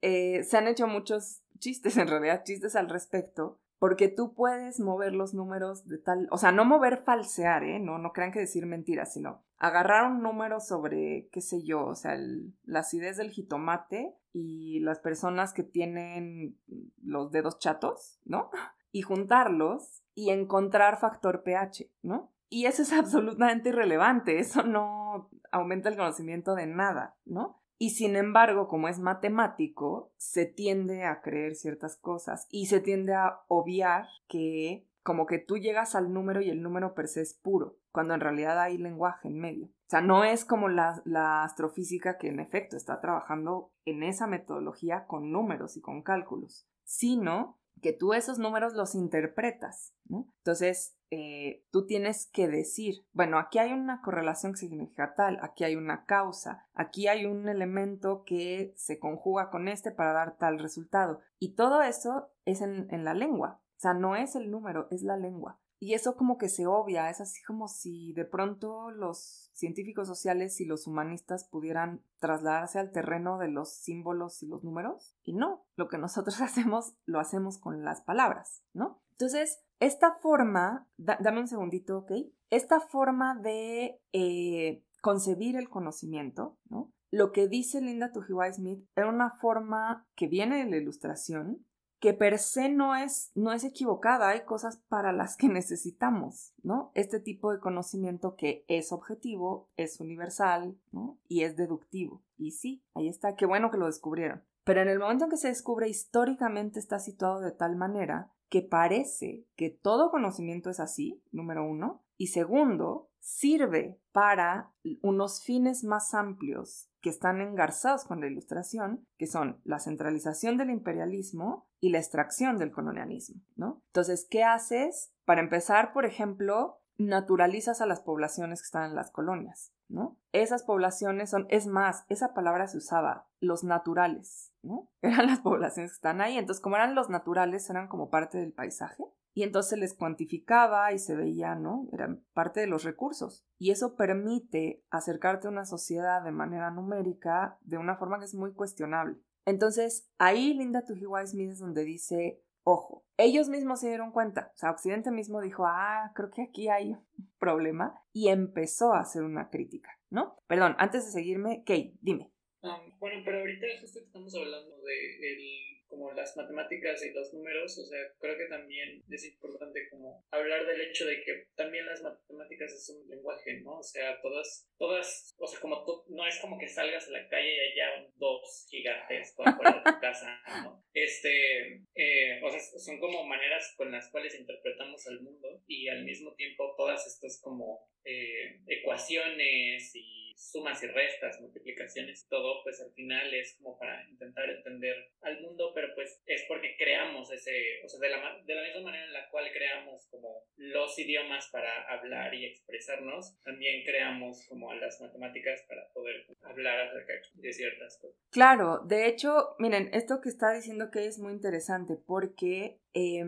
[0.02, 5.14] eh, se han hecho muchos chistes, en realidad chistes al respecto, porque tú puedes mover
[5.14, 7.78] los números de tal, o sea, no mover falsear, ¿eh?
[7.78, 11.94] No, no crean que decir mentiras, sino agarrar un número sobre, qué sé yo, o
[11.94, 12.16] sea,
[12.64, 16.58] la acidez del jitomate y las personas que tienen
[17.02, 18.50] los dedos chatos, ¿no?
[18.90, 22.32] Y juntarlos y encontrar factor pH, ¿no?
[22.48, 27.61] Y eso es absolutamente irrelevante, eso no aumenta el conocimiento de nada, ¿no?
[27.80, 33.14] Y sin embargo, como es matemático, se tiende a creer ciertas cosas y se tiende
[33.14, 37.34] a obviar que como que tú llegas al número y el número per se es
[37.34, 39.66] puro, cuando en realidad hay lenguaje en medio.
[39.66, 44.26] O sea, no es como la, la astrofísica que en efecto está trabajando en esa
[44.26, 49.95] metodología con números y con cálculos, sino que tú esos números los interpretas.
[50.11, 55.64] Entonces, eh, tú tienes que decir, bueno, aquí hay una correlación que significa tal, aquí
[55.64, 60.59] hay una causa, aquí hay un elemento que se conjuga con este para dar tal
[60.59, 61.21] resultado.
[61.38, 65.03] Y todo eso es en, en la lengua, o sea, no es el número, es
[65.03, 65.61] la lengua.
[65.81, 70.61] Y eso como que se obvia, es así como si de pronto los científicos sociales
[70.61, 75.17] y los humanistas pudieran trasladarse al terreno de los símbolos y los números.
[75.23, 79.01] Y no, lo que nosotros hacemos lo hacemos con las palabras, ¿no?
[79.12, 82.12] Entonces, esta forma, dame un segundito, ¿ok?
[82.51, 86.93] Esta forma de eh, concebir el conocimiento, ¿no?
[87.11, 91.64] Lo que dice Linda Tujiwai Smith era una forma que viene de la ilustración,
[92.00, 96.90] que per se no es, no es equivocada, hay cosas para las que necesitamos, ¿no?
[96.94, 101.18] Este tipo de conocimiento que es objetivo, es universal, ¿no?
[101.28, 102.22] Y es deductivo.
[102.37, 104.42] Y sí, ahí está, qué bueno que lo descubrieron.
[104.64, 108.62] Pero en el momento en que se descubre históricamente está situado de tal manera que
[108.62, 116.14] parece que todo conocimiento es así, número uno, y segundo, sirve para unos fines más
[116.14, 121.99] amplios que están engarzados con la ilustración, que son la centralización del imperialismo y la
[121.99, 123.83] extracción del colonialismo, ¿no?
[123.87, 125.12] Entonces, ¿qué haces?
[125.25, 130.19] Para empezar, por ejemplo, naturalizas a las poblaciones que están en las colonias, ¿no?
[130.33, 134.91] Esas poblaciones son, es más, esa palabra se usaba, los naturales, ¿no?
[135.03, 138.53] Eran las poblaciones que están ahí, entonces como eran los naturales, eran como parte del
[138.53, 139.05] paisaje,
[139.38, 141.87] y entonces les cuantificaba y se veía, ¿no?
[141.93, 143.47] Eran parte de los recursos.
[143.57, 148.35] Y eso permite acercarte a una sociedad de manera numérica de una forma que es
[148.35, 149.17] muy cuestionable.
[149.48, 154.70] Entonces, ahí Linda Tujiwa Smith donde dice, ojo, ellos mismos se dieron cuenta, o sea,
[154.70, 159.48] Occidente mismo dijo, ah, creo que aquí hay un problema y empezó a hacer una
[159.48, 160.37] crítica, ¿no?
[160.48, 162.30] Perdón, antes de seguirme, Kay, dime.
[162.62, 167.85] Ah, bueno, pero ahorita justo estamos hablando de como las matemáticas y los números, o
[167.85, 172.72] sea, creo que también es importante como hablar del hecho de que también las matemáticas
[172.72, 173.79] es un lenguaje, ¿no?
[173.79, 177.29] O sea, todas, todas, o sea, como tú, no es como que salgas a la
[177.29, 180.85] calle y haya dos gigantes fuera de tu casa, ¿no?
[180.92, 186.05] Este, eh, o sea, son como maneras con las cuales interpretamos al mundo y al
[186.05, 192.92] mismo tiempo todas estas como eh, ecuaciones y sumas y restas, multiplicaciones, todo, pues al
[192.92, 197.88] final es como para intentar entender al mundo, pero pues es porque creamos ese, o
[197.88, 201.83] sea, de la, de la misma manera en la cual creamos como los idiomas para
[201.88, 208.16] hablar y expresarnos, también creamos como las matemáticas para poder hablar acerca de ciertas cosas.
[208.31, 213.24] Claro, de hecho, miren, esto que está diciendo que es muy interesante porque eh,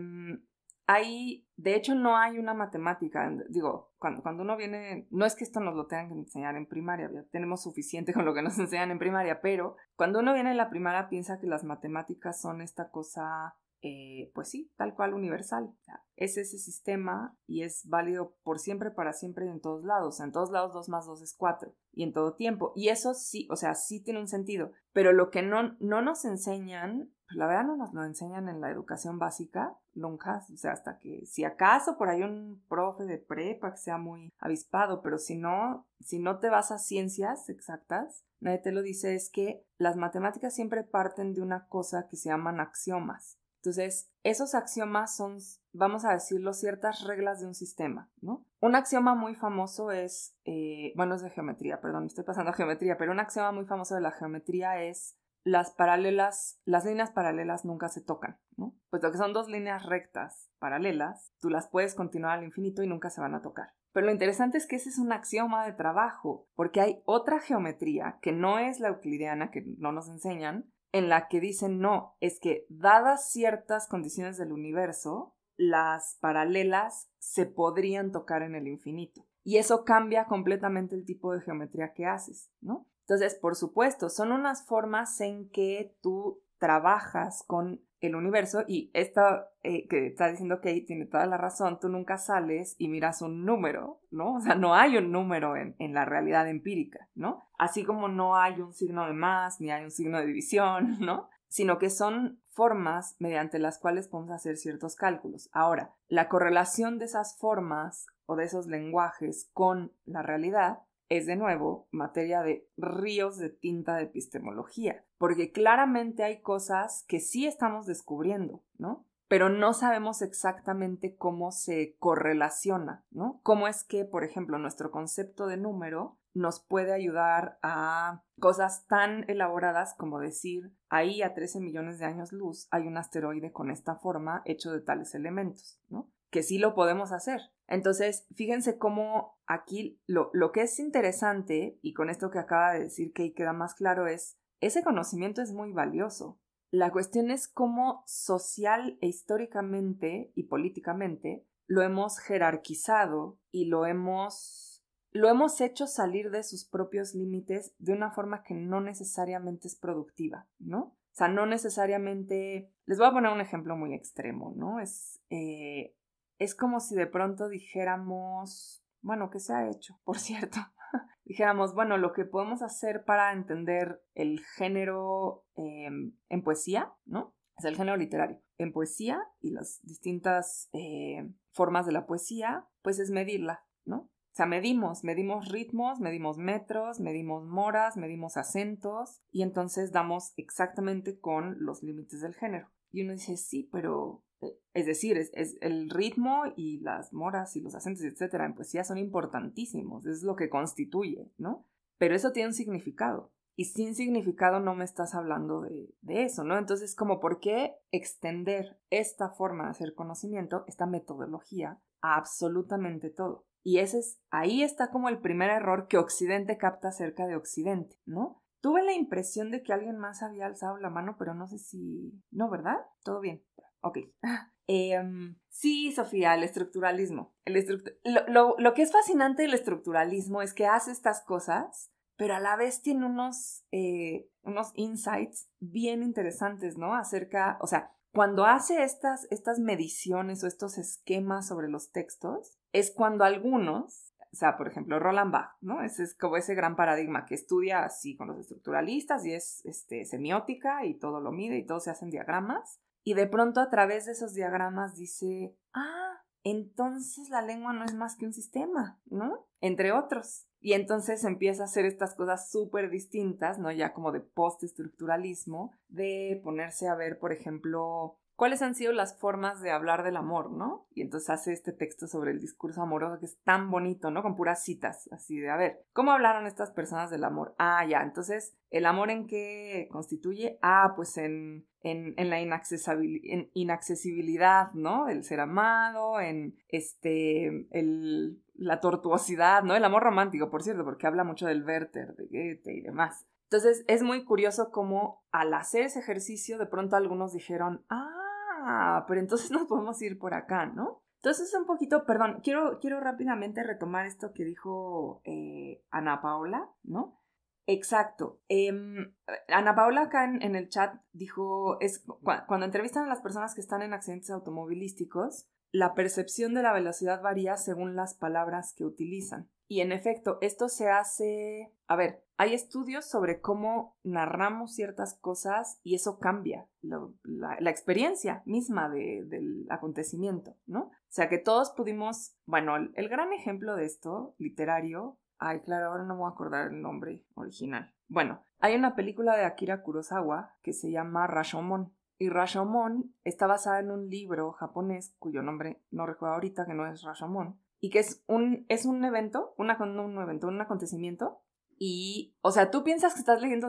[0.87, 5.59] hay, de hecho no hay una matemática, digo, cuando, uno viene, no es que esto
[5.59, 8.99] nos lo tengan que enseñar en primaria, tenemos suficiente con lo que nos enseñan en
[8.99, 13.55] primaria, pero cuando uno viene en la primaria piensa que las matemáticas son esta cosa,
[13.83, 15.73] eh, pues sí, tal cual universal.
[16.15, 20.19] es ese sistema y es válido por siempre, para siempre y en todos lados.
[20.19, 22.73] en todos lados 2 más 2 es 4 y en todo tiempo.
[22.75, 24.71] Y eso sí, o sea, sí tiene un sentido.
[24.93, 28.59] Pero lo que no, no nos enseñan pues, la verdad no nos lo enseñan en
[28.59, 33.19] la educación básica, nunca, o sea, hasta que si acaso por ahí un profe de
[33.19, 38.25] prepa que sea muy avispado, pero si no, si no te vas a ciencias exactas,
[38.41, 42.29] nadie te lo dice, es que las matemáticas siempre parten de una cosa que se
[42.29, 43.37] llaman axiomas.
[43.61, 45.37] Entonces, esos axiomas son,
[45.71, 48.43] vamos a decirlo, ciertas reglas de un sistema, ¿no?
[48.59, 52.97] Un axioma muy famoso es, eh, bueno, es de geometría, perdón, estoy pasando a geometría,
[52.97, 57.89] pero un axioma muy famoso de la geometría es las paralelas, las líneas paralelas nunca
[57.89, 58.75] se tocan, ¿no?
[58.89, 62.87] Pues lo que son dos líneas rectas paralelas, tú las puedes continuar al infinito y
[62.87, 63.73] nunca se van a tocar.
[63.93, 68.19] Pero lo interesante es que ese es un axioma de trabajo, porque hay otra geometría
[68.21, 72.39] que no es la euclidiana, que no nos enseñan, en la que dicen no, es
[72.39, 79.27] que dadas ciertas condiciones del universo, las paralelas se podrían tocar en el infinito.
[79.43, 82.87] Y eso cambia completamente el tipo de geometría que haces, ¿no?
[83.11, 89.21] Entonces, por supuesto, son unas formas en que tú trabajas con el universo y esto
[89.63, 93.43] eh, que está diciendo Kate tiene toda la razón, tú nunca sales y miras un
[93.43, 94.35] número, ¿no?
[94.35, 97.43] O sea, no hay un número en, en, la realidad empírica, ¿no?
[97.57, 101.27] Así como no hay un signo de más ni hay un signo de división, ¿no?
[101.49, 105.49] Sino que son formas mediante las cuales podemos hacer ciertos cálculos.
[105.51, 111.35] Ahora, la correlación de esas formas o de esos lenguajes con la realidad es de
[111.35, 117.85] nuevo materia de ríos de tinta de epistemología, porque claramente hay cosas que sí estamos
[117.85, 119.05] descubriendo, ¿no?
[119.27, 123.41] Pero no sabemos exactamente cómo se correlaciona, ¿no?
[123.43, 129.29] Cómo es que, por ejemplo, nuestro concepto de número nos puede ayudar a cosas tan
[129.29, 133.95] elaboradas como decir, ahí a 13 millones de años luz hay un asteroide con esta
[133.95, 136.09] forma hecho de tales elementos, ¿no?
[136.31, 137.41] Que sí lo podemos hacer,
[137.71, 142.81] entonces, fíjense cómo aquí lo, lo, que es interesante, y con esto que acaba de
[142.81, 146.37] decir que queda más claro, es, ese conocimiento es muy valioso.
[146.69, 154.83] La cuestión es cómo social e históricamente y políticamente lo hemos jerarquizado y lo hemos,
[155.11, 159.77] lo hemos hecho salir de sus propios límites de una forma que no necesariamente es
[159.77, 160.79] productiva, ¿no?
[160.81, 162.73] O sea, no necesariamente...
[162.85, 164.81] Les voy a poner un ejemplo muy extremo, ¿no?
[164.81, 165.21] Es...
[165.29, 165.95] Eh,
[166.41, 169.99] es como si de pronto dijéramos, bueno, ¿qué se ha hecho?
[170.03, 170.59] Por cierto,
[171.23, 177.35] dijéramos, bueno, lo que podemos hacer para entender el género em, en poesía, ¿no?
[177.57, 178.41] Es el género literario.
[178.57, 183.97] En poesía y las distintas eh, formas de la poesía, pues es medirla, ¿no?
[183.97, 191.19] O sea, medimos, medimos ritmos, medimos metros, medimos moras, medimos acentos y entonces damos exactamente
[191.19, 192.71] con los límites del género.
[192.91, 194.30] Y uno dice, sí, pero eh,
[194.73, 198.97] es decir, es, el ritmo y las moras y los acentos, etcétera, en poesía son
[198.97, 201.65] importantísimos, es lo que constituye, ¿no?
[201.97, 203.31] Pero eso tiene un significado.
[203.55, 206.57] Y sin significado no me estás hablando de, eso, ¿no?
[206.57, 213.45] Entonces, como por qué extender esta forma de hacer conocimiento, esta metodología, a absolutamente todo.
[213.61, 217.97] Y ese es, ahí está como el primer error que Occidente capta acerca de Occidente,
[218.05, 218.41] ¿no?
[218.61, 222.23] Tuve la impresión de que alguien más había alzado la mano, pero no sé si...
[222.31, 222.77] No, ¿verdad?
[223.03, 223.43] Todo bien.
[223.81, 223.99] Ok.
[224.73, 227.33] Em, sí, Sofía, el estructuralismo.
[227.43, 232.39] El lo, lo, que es fascinante del estructuralismo es que hace estas cosas, pero a
[232.39, 236.93] la vez tiene unos, eh, unos insights bien interesantes, ¿no?
[236.93, 242.91] Acerca, o sea, cuando hace estas, estas mediciones o estos esquemas sobre los textos, es
[242.91, 245.81] cuando algunos, o sea, por ejemplo, Roland Bach, ¿no?
[245.81, 250.03] Ese es como ese gran paradigma que estudia así con los estructuralistas y es este,
[250.03, 252.80] semiótica y todo lo mide y todo se hacen diagramas.
[253.03, 257.93] Y de pronto a través de esos diagramas dice, ah, entonces la lengua no es
[257.93, 259.47] más que un sistema, ¿no?
[259.59, 260.47] Entre otros.
[260.59, 263.71] Y entonces empieza a hacer estas cosas súper distintas, ¿no?
[263.71, 269.61] Ya como de postestructuralismo, de ponerse a ver, por ejemplo, cuáles han sido las formas
[269.61, 270.87] de hablar del amor, ¿no?
[270.95, 274.23] Y entonces hace este texto sobre el discurso amoroso que es tan bonito, ¿no?
[274.23, 277.53] Con puras citas, así de, a ver, ¿cómo hablaron estas personas del amor?
[277.59, 280.57] Ah, ya, entonces, ¿el amor en qué constituye?
[280.63, 285.07] Ah, pues en, en, en la inaccesibilidad, ¿no?
[285.07, 289.75] El ser amado, en este, el, la tortuosidad, ¿no?
[289.75, 293.27] El amor romántico, por cierto, porque habla mucho del Werther, de Goethe y demás.
[293.51, 298.20] Entonces es muy curioso cómo al hacer ese ejercicio de pronto algunos dijeron, ah,
[298.63, 301.01] Ah, pero entonces nos podemos ir por acá, ¿no?
[301.17, 307.19] Entonces un poquito, perdón, quiero, quiero rápidamente retomar esto que dijo eh, Ana Paula, ¿no?
[307.67, 308.39] Exacto.
[308.47, 309.13] Em,
[309.47, 312.03] Ana Paula acá en, el chat dijo, es
[312.47, 317.21] cuando entrevistan a las personas que están en accidentes automovilísticos, la percepción de la velocidad
[317.21, 319.49] varía según las palabras que utilizan.
[319.71, 325.79] Y en efecto, esto se hace, a ver, hay estudios sobre cómo narramos ciertas cosas
[325.81, 330.81] y eso cambia la, experiencia misma del acontecimiento, ¿no?
[330.81, 336.03] O sea que todos pudimos, bueno, el, gran ejemplo de esto, literario, ay, claro, ahora
[336.03, 337.93] no me voy a acordar el nombre original.
[338.09, 341.93] Bueno, hay una película de Akira Kurosawa que se llama Rashomon.
[342.17, 346.91] Y Rashomon está basada en un libro japonés cuyo nombre no recuerdo ahorita, que no
[346.91, 351.41] es Rashomon, y que es un, es un evento, un evento, un acontecimiento
[351.83, 353.67] y, o sea, tú piensas que estás leyendo,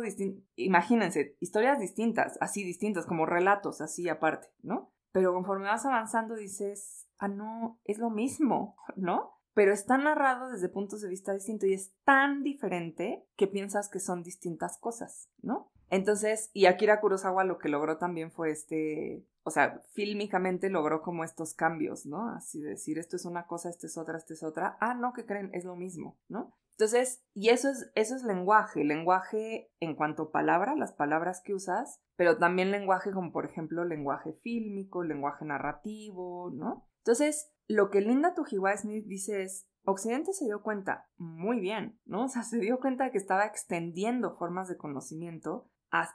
[0.56, 4.92] imagínense, historias distintas, así distintas, como relatos, así aparte, ¿no?
[5.12, 9.38] Pero conforme vas avanzando dices, ah, no, es lo mismo, ¿no?
[9.54, 13.98] Pero está narrado desde puntos de vista distintos y es tan diferente que piensas que
[13.98, 15.71] son distintas cosas, ¿no?
[15.92, 21.22] Entonces, y Akira Kurosawa lo que logró también fue este, o sea, fílmicamente logró como
[21.22, 22.30] estos cambios, ¿no?
[22.30, 24.78] Así decir, esto es una cosa, esto es otra, esto es otra.
[24.80, 26.56] Ah, no, que creen, es lo mismo, ¿no?
[26.70, 31.52] Entonces, y eso es, eso es lenguaje, lenguaje en cuanto a palabra, las palabras que
[31.52, 36.88] usas, pero también lenguaje como por ejemplo lenguaje fílmico, lenguaje narrativo, ¿no?
[37.00, 42.24] Entonces, lo que Linda Tujiwai Smith dice es, Occidente se dio cuenta muy bien, ¿no?
[42.24, 45.68] O sea, se dio cuenta de que estaba extendiendo formas de conocimiento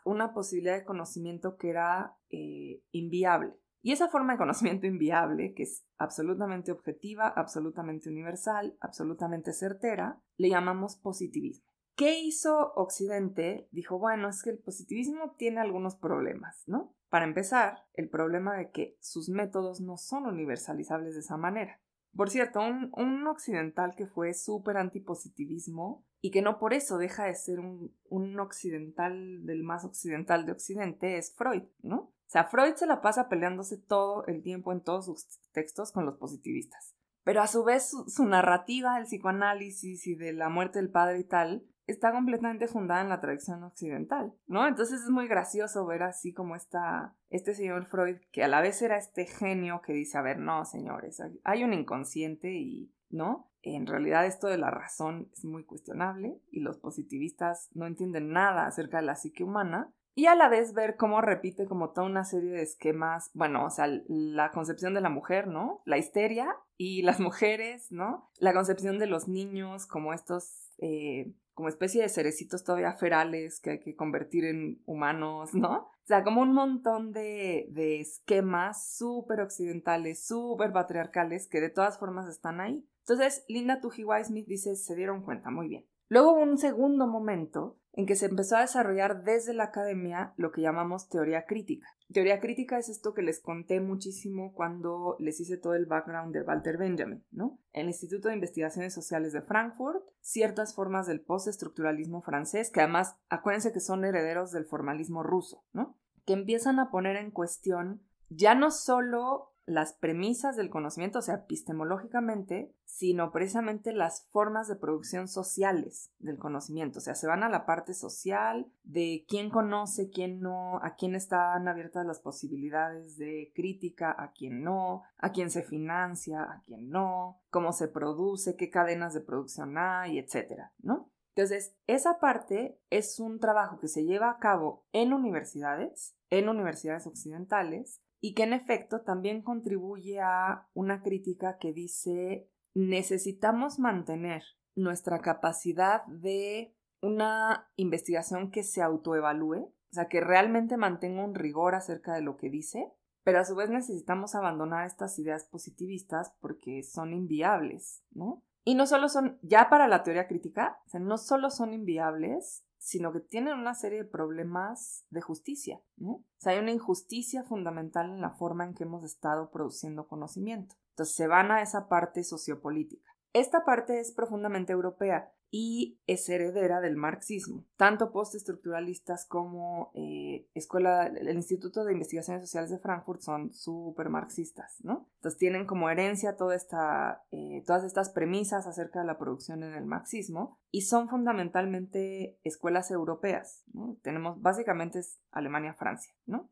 [0.05, 3.53] una posibilidad de conocimiento que era eh, inviable.
[3.81, 10.49] Y esa forma de conocimiento inviable, que es absolutamente objetiva, absolutamente universal, absolutamente certera, le
[10.49, 11.65] llamamos positivismo.
[11.95, 13.67] ¿Qué hizo Occidente?
[13.71, 16.95] Dijo, bueno, es que el positivismo tiene algunos problemas, ¿no?
[17.09, 21.81] Para empezar, el problema de que sus métodos no son universalizables de esa manera.
[22.17, 27.35] Por cierto, un, occidental que fue súper antipositivismo y que no por eso deja de
[27.35, 31.97] ser un, un occidental del más occidental de Occidente es Freud, ¿no?
[31.97, 36.05] O sea, Freud se la pasa peleándose todo el tiempo en todos sus textos con
[36.05, 36.95] los positivistas.
[37.23, 41.23] Pero a su vez su, narrativa del psicoanálisis y de la muerte del padre y
[41.23, 44.67] tal está completamente fundada en la tradición occidental, ¿no?
[44.67, 48.81] Entonces es muy gracioso ver así como está este señor Freud, que a la vez
[48.81, 53.49] era este genio que dice, a ver, no, señores, hay un inconsciente y, ¿no?
[53.61, 58.65] En realidad esto de la razón es muy cuestionable y los positivistas no entienden nada
[58.65, 62.23] acerca de la psique humana y a la vez ver cómo repite como toda una
[62.23, 65.83] serie de esquemas, bueno, o sea, la concepción de la mujer, ¿no?
[65.85, 68.27] La histeria y las mujeres, ¿no?
[68.39, 73.69] La concepción de los niños como estos, eh, como especie de cerecitos todavía ferales que
[73.69, 75.81] hay que convertir en humanos, ¿no?
[75.81, 81.99] O sea, como un montón de, de esquemas súper occidentales, súper patriarcales que de todas
[81.99, 82.83] formas están ahí.
[83.01, 85.85] Entonces, Linda Tujiwai Smith dice, se dieron cuenta, muy bien.
[86.09, 90.51] Luego hubo un segundo momento en que se empezó a desarrollar desde la academia lo
[90.51, 91.87] que llamamos teoría crítica.
[92.13, 96.43] Teoría crítica es esto que les conté muchísimo cuando les hice todo el background de
[96.43, 97.59] Walter Benjamin, ¿no?
[97.73, 103.73] El Instituto de Investigaciones Sociales de Frankfurt, ciertas formas del postestructuralismo francés, que además acuérdense
[103.73, 105.97] que son herederos del formalismo ruso, ¿no?
[106.23, 111.35] Que empiezan a poner en cuestión ya no solo las premisas del conocimiento, o sea,
[111.35, 116.99] epistemológicamente, sino precisamente las formas de producción sociales del conocimiento.
[116.99, 121.15] O sea, se van a la parte social de quién conoce, quién no, a quién
[121.15, 126.89] están abiertas las posibilidades de crítica, a quién no, a quién se financia, a quién
[126.89, 131.11] no, cómo se produce, qué cadenas de producción hay, etcétera, ¿no?
[131.35, 137.05] Entonces, esa parte es un trabajo que se lleva a cabo en universidades, en universidades
[137.05, 144.43] occidentales, y que en efecto también contribuye a una crítica que dice necesitamos mantener
[144.75, 151.73] nuestra capacidad de una investigación que se autoevalúe, o sea, que realmente mantenga un rigor
[151.73, 152.91] acerca de lo que dice,
[153.23, 158.43] pero a su vez necesitamos abandonar estas ideas positivistas porque son inviables, ¿no?
[158.63, 163.19] Y no solo son, ya para la teoría crítica, no solo son inviables, sino que
[163.19, 166.23] tienen una serie de problemas de justicia, ¿no?
[166.45, 170.75] Hay una injusticia fundamental en la forma en que hemos estado produciendo conocimiento.
[170.91, 173.11] Entonces se van a esa parte sociopolítica.
[173.33, 177.65] Esta parte es profundamente europea y es heredera del marxismo.
[177.77, 184.77] Tanto postestructuralistas como eh, escuela, el Instituto de Investigaciones Sociales de Frankfurt son súper marxistas,
[184.83, 185.07] ¿no?
[185.15, 189.73] Entonces tienen como herencia toda esta, eh, todas estas premisas acerca de la producción en
[189.73, 193.63] el marxismo y son fundamentalmente escuelas europeas.
[194.01, 196.49] Tenemos básicamente es Alemania, Francia, ¿no?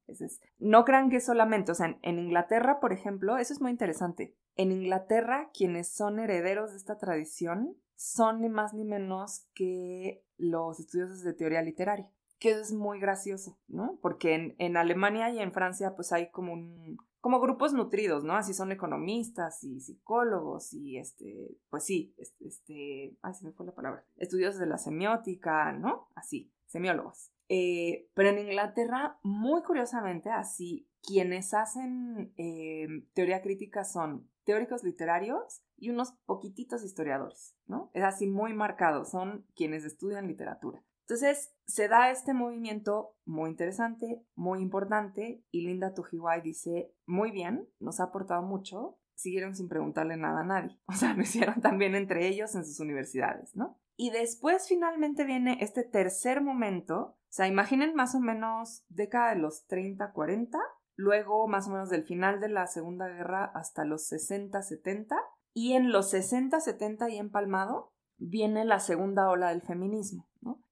[0.59, 4.35] no crean que solamente, o sea, en Inglaterra, por ejemplo, eso es muy interesante.
[4.55, 10.79] En Inglaterra, quienes son herederos de esta tradición son ni más ni menos que los
[10.79, 13.99] estudiosos de teoría literaria, que es muy gracioso, ¿no?
[14.01, 18.35] Porque en, Alemania y en Francia pues hay como un, como grupos nutridos, ¿no?
[18.35, 23.75] Así son economistas y psicólogos y este, pues sí, este, ay, se me fue la
[23.75, 26.09] palabra, estudiosos de la semiótica, ¿no?
[26.15, 27.31] Así, semiólogos.
[27.47, 35.61] Eh, pero en Inglaterra, muy curiosamente, así, quienes hacen eh, teoría crítica son teóricos literarios
[35.75, 37.91] y unos poquititos historiadores, ¿no?
[37.93, 40.83] Es así muy marcado, son quienes estudian literatura.
[41.07, 47.67] Entonces se da este movimiento muy interesante, muy importante, y Linda Tujiwai dice, muy bien,
[47.79, 51.95] nos ha aportado mucho, siguieron sin preguntarle nada a nadie, o sea, lo hicieron también
[51.95, 53.79] entre ellos en sus universidades, ¿no?
[53.97, 59.39] Y después finalmente viene este tercer momento, o sea, imaginen más o menos década de
[59.39, 60.59] los 30, 40,
[60.95, 65.17] luego más o menos del final de la Segunda Guerra hasta los 60, 70,
[65.53, 70.27] y en los 60, 70 y empalmado viene la segunda ola del feminismo.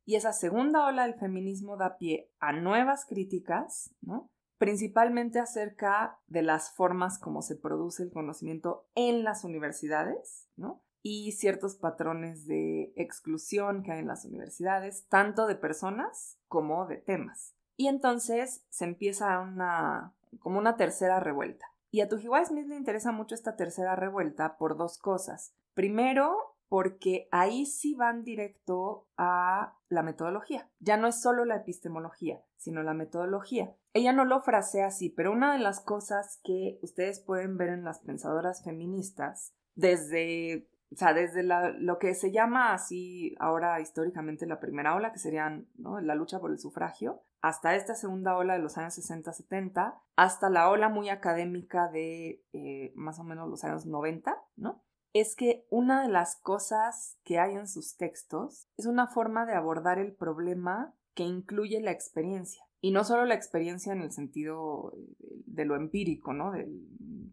[0.05, 4.29] Y esa segunda ola del feminismo da pie a nuevas críticas, ¿no?
[4.57, 10.83] Principalmente acerca de las formas como se produce el conocimiento en las universidades, ¿no?
[11.01, 16.97] Y ciertos patrones de exclusión que hay en las universidades, tanto de personas como de
[16.97, 17.55] temas.
[17.75, 21.65] Y entonces se empieza una, como una tercera revuelta.
[21.91, 25.55] Y a Tujiwai Smith le interesa mucho esta tercera revuelta por dos cosas.
[25.73, 30.71] Primero, porque ahí sí van directo a la metodología.
[30.79, 33.75] Ya no es solo la epistemología, sino la metodología.
[33.93, 37.83] Ella no lo frasea así, pero una de las cosas que ustedes pueden ver en
[37.83, 44.59] las pensadoras feministas, desde, o sea, desde lo que se llama así ahora históricamente la
[44.59, 48.77] primera ola, que serían la lucha por el sufragio, hasta esta segunda ola de los
[48.77, 54.41] años 60-70, hasta la ola muy académica de eh, más o menos los años 90,
[54.55, 54.81] ¿no?
[55.11, 59.55] Es que una de las cosas que hay en sus textos es una forma de
[59.55, 62.63] abordar el problema que incluye la experiencia.
[62.79, 66.53] Y no solo la experiencia en el sentido de lo empírico, ¿no?
[66.53, 66.65] De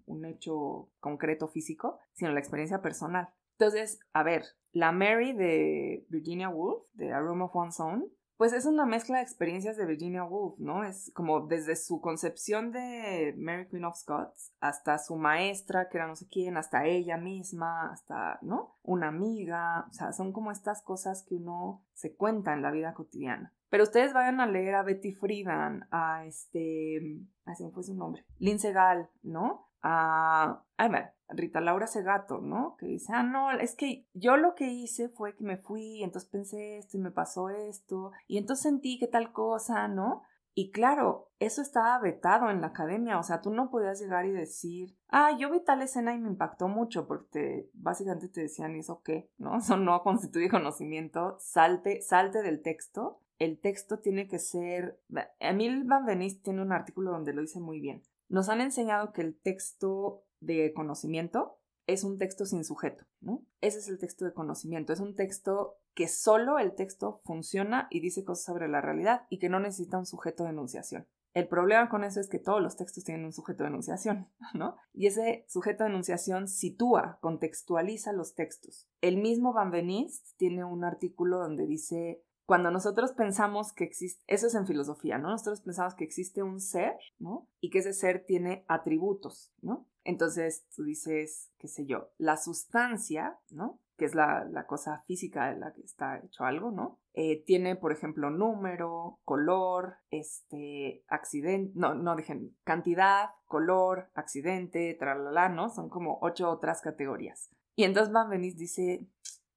[0.07, 3.29] un hecho concreto físico, sino la experiencia personal.
[3.61, 4.43] Entonces, a ver,
[4.73, 9.18] la Mary de Virginia Woolf, de A Room of One's Own, pues es una mezcla
[9.18, 10.82] de experiencias de Virginia Woolf, ¿no?
[10.82, 16.07] Es como desde su concepción de Mary Queen of Scots hasta su maestra, que era
[16.07, 18.78] no sé quién, hasta ella misma, hasta, ¿no?
[18.82, 22.95] Una amiga, o sea, son como estas cosas que uno se cuenta en la vida
[22.95, 23.53] cotidiana.
[23.68, 28.24] Pero ustedes vayan a leer a Betty Friedan, a este, así me fue su nombre,
[28.38, 29.70] Lince Gall, ¿no?
[29.83, 32.76] A, a ver, Rita Laura Segato, ¿no?
[32.78, 36.28] Que dice, ah, no, es que yo lo que hice fue que me fui, entonces
[36.31, 40.22] pensé esto y me pasó esto, y entonces sentí que tal cosa, ¿no?
[40.55, 44.33] Y claro, eso estaba vetado en la academia, o sea, tú no podías llegar y
[44.33, 48.81] decir, ah, yo vi tal escena y me impactó mucho, porque básicamente te decían, ¿y
[48.81, 49.31] eso qué?
[49.39, 49.57] ¿No?
[49.59, 53.20] Eso no constituye conocimiento, salte, salte del texto.
[53.39, 55.01] El texto tiene que ser...
[55.39, 58.03] Emil Van Venis tiene un artículo donde lo dice muy bien.
[58.31, 61.59] Nos han enseñado que el texto de conocimiento
[61.89, 63.45] es un texto sin sujeto, ¿no?
[63.61, 67.99] Ese es el texto de conocimiento, es un texto que solo el texto funciona y
[67.99, 71.09] dice cosas sobre la realidad y que no necesita un sujeto de enunciación.
[71.35, 74.76] El problema con eso es que todos los textos tienen un sujeto de enunciación, ¿no?
[74.93, 78.89] Y ese sujeto de enunciación sitúa, contextualiza los textos.
[79.01, 84.49] El mismo Van Benist tiene un artículo donde dice, cuando nosotros pensamos que existe, eso
[84.49, 85.31] es en filosofía, ¿no?
[85.31, 87.47] Nosotros pensamos que existe un ser, ¿no?
[87.61, 89.87] Y que ese ser tiene atributos, ¿no?
[90.03, 93.79] Entonces tú dices, qué sé yo, la sustancia, ¿no?
[93.97, 96.99] que es la, cosa física de la que está hecho algo, ¿no?
[97.13, 105.51] Eh, tiene, por ejemplo, número, color, este, accidente, no, no dejen, cantidad, color, accidente, tralala,
[105.51, 105.69] ¿no?
[105.69, 107.51] Son como ocho otras categorías.
[107.77, 109.07] Y entonces Van Benis dice,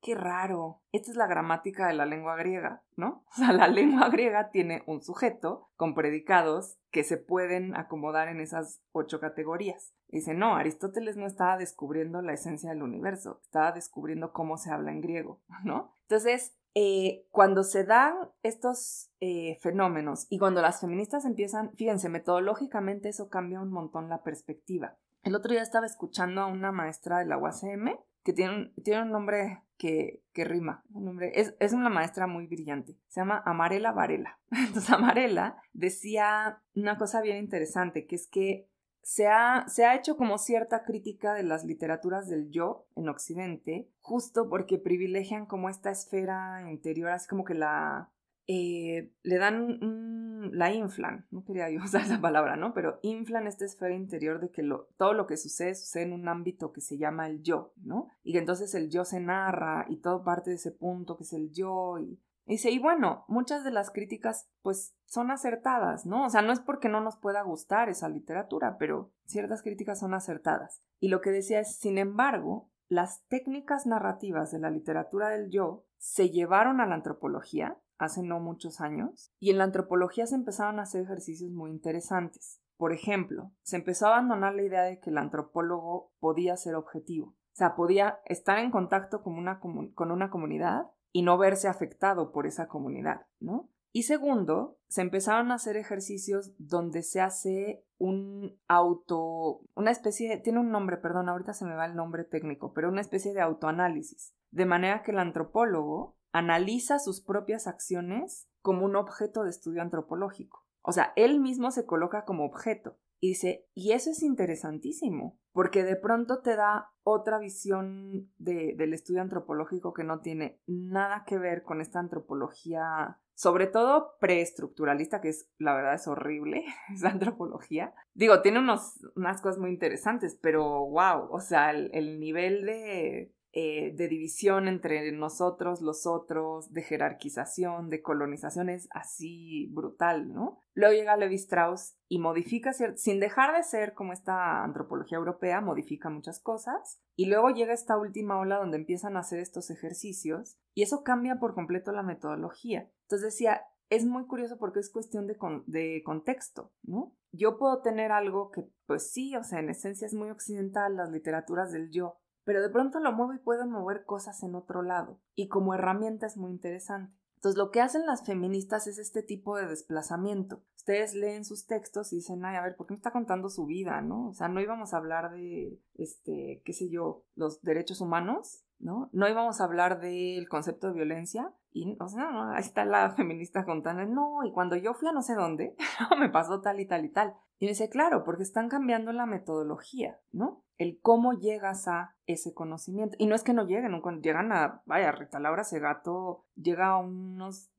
[0.04, 3.24] qué raro, esta es la gramática de la lengua griega, ¿no?
[3.32, 8.42] O sea, la lengua griega tiene un sujeto con predicados que se pueden acomodar en
[8.42, 9.96] esas ocho categorías.
[10.10, 14.92] Dice, no, Aristóteles no estaba descubriendo la esencia del universo, estaba descubriendo cómo se habla
[14.92, 15.96] en griego, ¿no?
[16.02, 23.10] Entonces, eh, cuando se dan estos eh, fenómenos y cuando las feministas empiezan, fíjense, metodológicamente
[23.10, 24.98] eso cambia un montón la perspectiva.
[25.22, 29.04] El otro día estaba escuchando a una maestra de la UACM que tiene un, tiene
[29.04, 30.84] un nombre que, que rima.
[30.94, 32.98] Un nombre, es, es, una maestra muy brillante.
[33.08, 34.40] Se llama Amarela Varela.
[34.52, 38.70] Entonces, Amarela decía una cosa bien interesante, que es que
[39.02, 43.90] se ha, se ha hecho como cierta crítica de las literaturas del yo en Occidente,
[44.00, 48.13] justo porque privilegian como esta esfera interior, así como que la,
[48.48, 52.74] eh, le dan, la inflan, no quería yo usar esa palabra, ¿no?
[52.74, 56.28] Pero inflan esta esfera interior de que lo, todo lo que sucede sucede en un
[56.28, 58.08] ámbito que se llama el yo, ¿no?
[58.24, 61.34] Y que entonces el yo se narra y todo parte de ese punto que es
[61.34, 66.26] el yo y dice, y bueno, muchas de las críticas pues son acertadas, ¿no?
[66.26, 70.14] O sea, no es porque no nos pueda gustar esa literatura, pero ciertas críticas son
[70.14, 70.84] acertadas.
[71.00, 75.86] Y lo que decía es, sin embargo, las técnicas narrativas de la literatura del yo
[75.98, 80.80] se llevaron a la antropología hace no muchos años, y en la antropología se empezaron
[80.80, 82.62] a hacer ejercicios muy interesantes.
[82.78, 87.28] Por ejemplo, se empezó a abandonar la idea de que el antropólogo podía ser objetivo.
[87.54, 92.68] O sea, podía estar en contacto con una, comunidad y no verse afectado por esa
[92.68, 93.70] comunidad, ¿no?
[93.92, 100.38] Y segundo, se empezaron a hacer ejercicios donde se hace un auto, una especie, de,
[100.38, 103.42] tiene un nombre, perdón, ahorita se me va el nombre técnico, pero una especie de
[103.42, 109.82] autoanálisis, de manera que el antropólogo analiza sus propias acciones como un objeto de estudio
[109.82, 110.66] antropológico.
[110.82, 115.86] O sea, él mismo se coloca como objeto y dice, y eso es interesantísimo, porque
[115.86, 121.64] de pronto te da otra visión del estudio antropológico que no tiene nada que ver
[121.64, 127.94] con esta antropología, sobre todo preestructuralista, que es, la verdad, es horrible, esa antropología.
[128.14, 133.94] Digo, tiene unos, unas cosas muy interesantes, pero wow, o sea, el nivel de eh,
[133.96, 140.58] de división entre nosotros, los otros, de jerarquización, de colonización, es así brutal, ¿no?
[140.74, 146.10] Luego llega Levi Strauss y modifica, sin dejar de ser como esta antropología europea, modifica
[146.10, 147.00] muchas cosas.
[147.16, 151.36] Y luego llega esta última ola donde empiezan a hacer estos ejercicios y eso cambia
[151.40, 152.90] por completo la metodología.
[153.04, 155.38] Entonces decía, es muy curioso porque es cuestión de,
[155.68, 157.16] de, contexto, ¿no?
[157.32, 161.12] Yo puedo tener algo que, pues sí, o sea, en esencia es muy occidental, las
[161.12, 165.20] literaturas del yo, pero de pronto lo muevo y puedo mover cosas en otro lado.
[165.36, 167.14] Y como herramienta es muy interesante.
[167.44, 170.64] Entonces lo que hacen las feministas es este tipo de desplazamiento.
[170.78, 173.66] Ustedes leen sus textos y dicen, ay, a ver, ¿por qué me está contando su
[173.66, 174.30] vida, no?
[174.30, 179.10] O sea, no íbamos a hablar de, este, qué sé yo, los derechos humanos, ¿no?
[179.12, 181.54] No íbamos a hablar del concepto de violencia.
[181.72, 185.12] Y, o sea, no, ahí está la feminista contando, no, y cuando yo fui a
[185.12, 185.76] no sé dónde,
[186.18, 187.34] me pasó tal y tal y tal.
[187.60, 190.63] Y me dice, claro, porque están cambiando la metodología, ¿no?
[190.78, 193.16] El cómo llegas a ese conocimiento.
[193.20, 197.72] Y no es que no lleguen, llegan a, vaya, Rita Laura Segato llega a unos,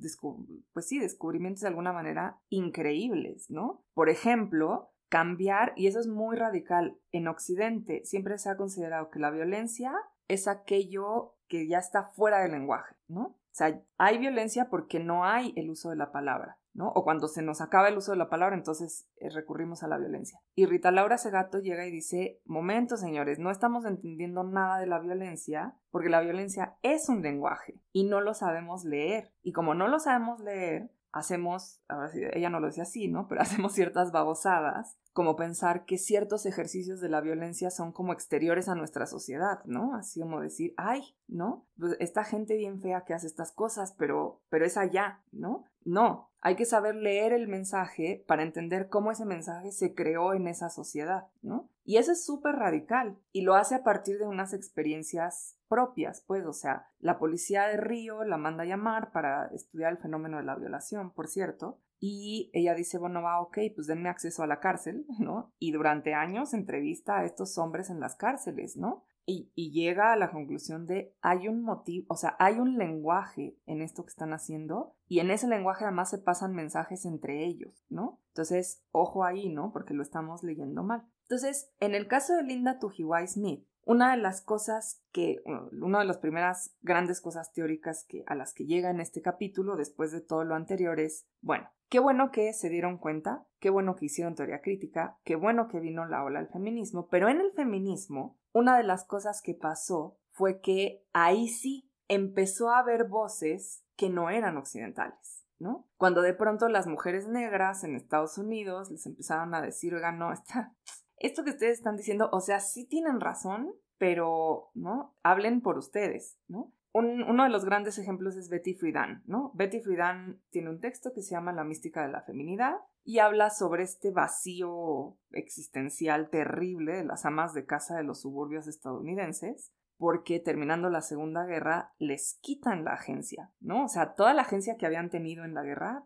[0.73, 3.85] pues sí, descubrimientos de alguna manera increíbles, ¿no?
[3.95, 9.21] Por ejemplo, cambiar, y eso es muy radical, en Occidente siempre se ha considerado que
[9.21, 9.93] la violencia
[10.29, 13.23] es aquello que ya está fuera del lenguaje, ¿no?
[13.23, 17.43] O sea, hay violencia porque no hay el uso de la palabra, O cuando se
[17.43, 20.41] nos acaba el uso de la palabra, entonces eh, recurrimos a la violencia.
[20.55, 24.99] Y Rita Laura Segato llega y dice, momento señores, no estamos entendiendo nada de la
[24.99, 29.33] violencia porque la violencia es un lenguaje y no lo sabemos leer.
[29.43, 33.29] Y como no lo sabemos leer, hacemos, ahora sí, ella no lo decía así, ¿no?
[33.29, 38.69] Pero hacemos ciertas babosadas, como pensar que ciertos ejercicios de la violencia son como exteriores
[38.69, 39.95] a nuestra sociedad, ¿no?
[39.95, 41.69] Así como decir, ay, ¿no?
[41.79, 45.67] Pues esta gente bien fea que hace estas cosas, pero, pero es allá, ¿no?
[45.85, 50.47] No, hay que saber leer el mensaje para entender cómo ese mensaje se creó en
[50.47, 51.71] esa sociedad, ¿no?
[51.85, 56.45] Y eso es súper radical y lo hace a partir de unas experiencias propias, pues,
[56.45, 60.45] o sea, la policía de Río la manda a llamar para estudiar el fenómeno de
[60.45, 64.61] la violación, por cierto, y ella dice, bueno, va, ok, pues denme acceso a la
[64.61, 65.53] cárcel, ¿no?
[65.59, 69.05] Y durante años entrevista a estos hombres en las cárceles, ¿no?
[69.27, 73.57] Y, y, llega a la conclusión de hay un motivo, o sea, hay un lenguaje
[73.65, 77.87] en esto que están haciendo y en ese lenguaje además se pasan mensajes entre ellos,
[77.89, 78.21] ¿no?
[78.29, 79.73] Entonces, ojo ahí, ¿no?
[79.73, 81.07] Porque lo estamos leyendo mal.
[81.23, 86.05] Entonces, en el caso de Linda Tujiwai Smith, una de las cosas que, una de
[86.05, 90.21] las primeras grandes cosas teóricas que, a las que llega en este capítulo, después de
[90.21, 94.35] todo lo anterior, es, bueno, qué bueno que se dieron cuenta, qué bueno que hicieron
[94.35, 98.77] teoría crítica, qué bueno que vino la ola del feminismo, pero en el feminismo, una
[98.77, 104.31] de las cosas que pasó fue que ahí sí empezó a haber voces que no
[104.31, 105.45] eran occidentales.
[105.59, 105.87] ¿no?
[105.97, 110.33] Cuando de pronto las mujeres negras en Estados Unidos les empezaron a decir, oiga, no,
[110.33, 110.75] está,
[111.19, 115.15] esto que ustedes están diciendo, o sea, sí tienen razón, pero, ¿no?
[115.23, 116.73] Hablen por ustedes, ¿no?
[116.95, 119.51] uno de los grandes ejemplos es Betty Friedan, ¿no?
[119.55, 123.51] Betty Friedan tiene un texto que se llama La mística de la feminidad y habla
[123.51, 130.39] sobre este vacío existencial terrible de las amas de casa de los suburbios estadounidenses, porque
[130.39, 133.87] terminando la Segunda Guerra les quitan la agencia, ¿no?
[133.87, 136.05] O sea, toda la agencia que habían tenido en la guerra,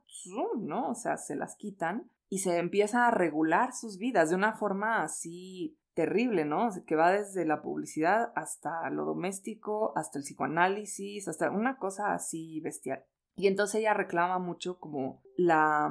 [0.58, 0.88] ¿no?
[0.88, 5.02] O sea, se las quitan y se empieza a regular sus vidas de una forma
[5.02, 6.68] así terrible, ¿no?
[6.86, 12.60] Que va desde la publicidad hasta lo doméstico, hasta el psicoanálisis, hasta una cosa así
[12.60, 13.04] bestial.
[13.34, 15.90] Y entonces ella reclama mucho como la,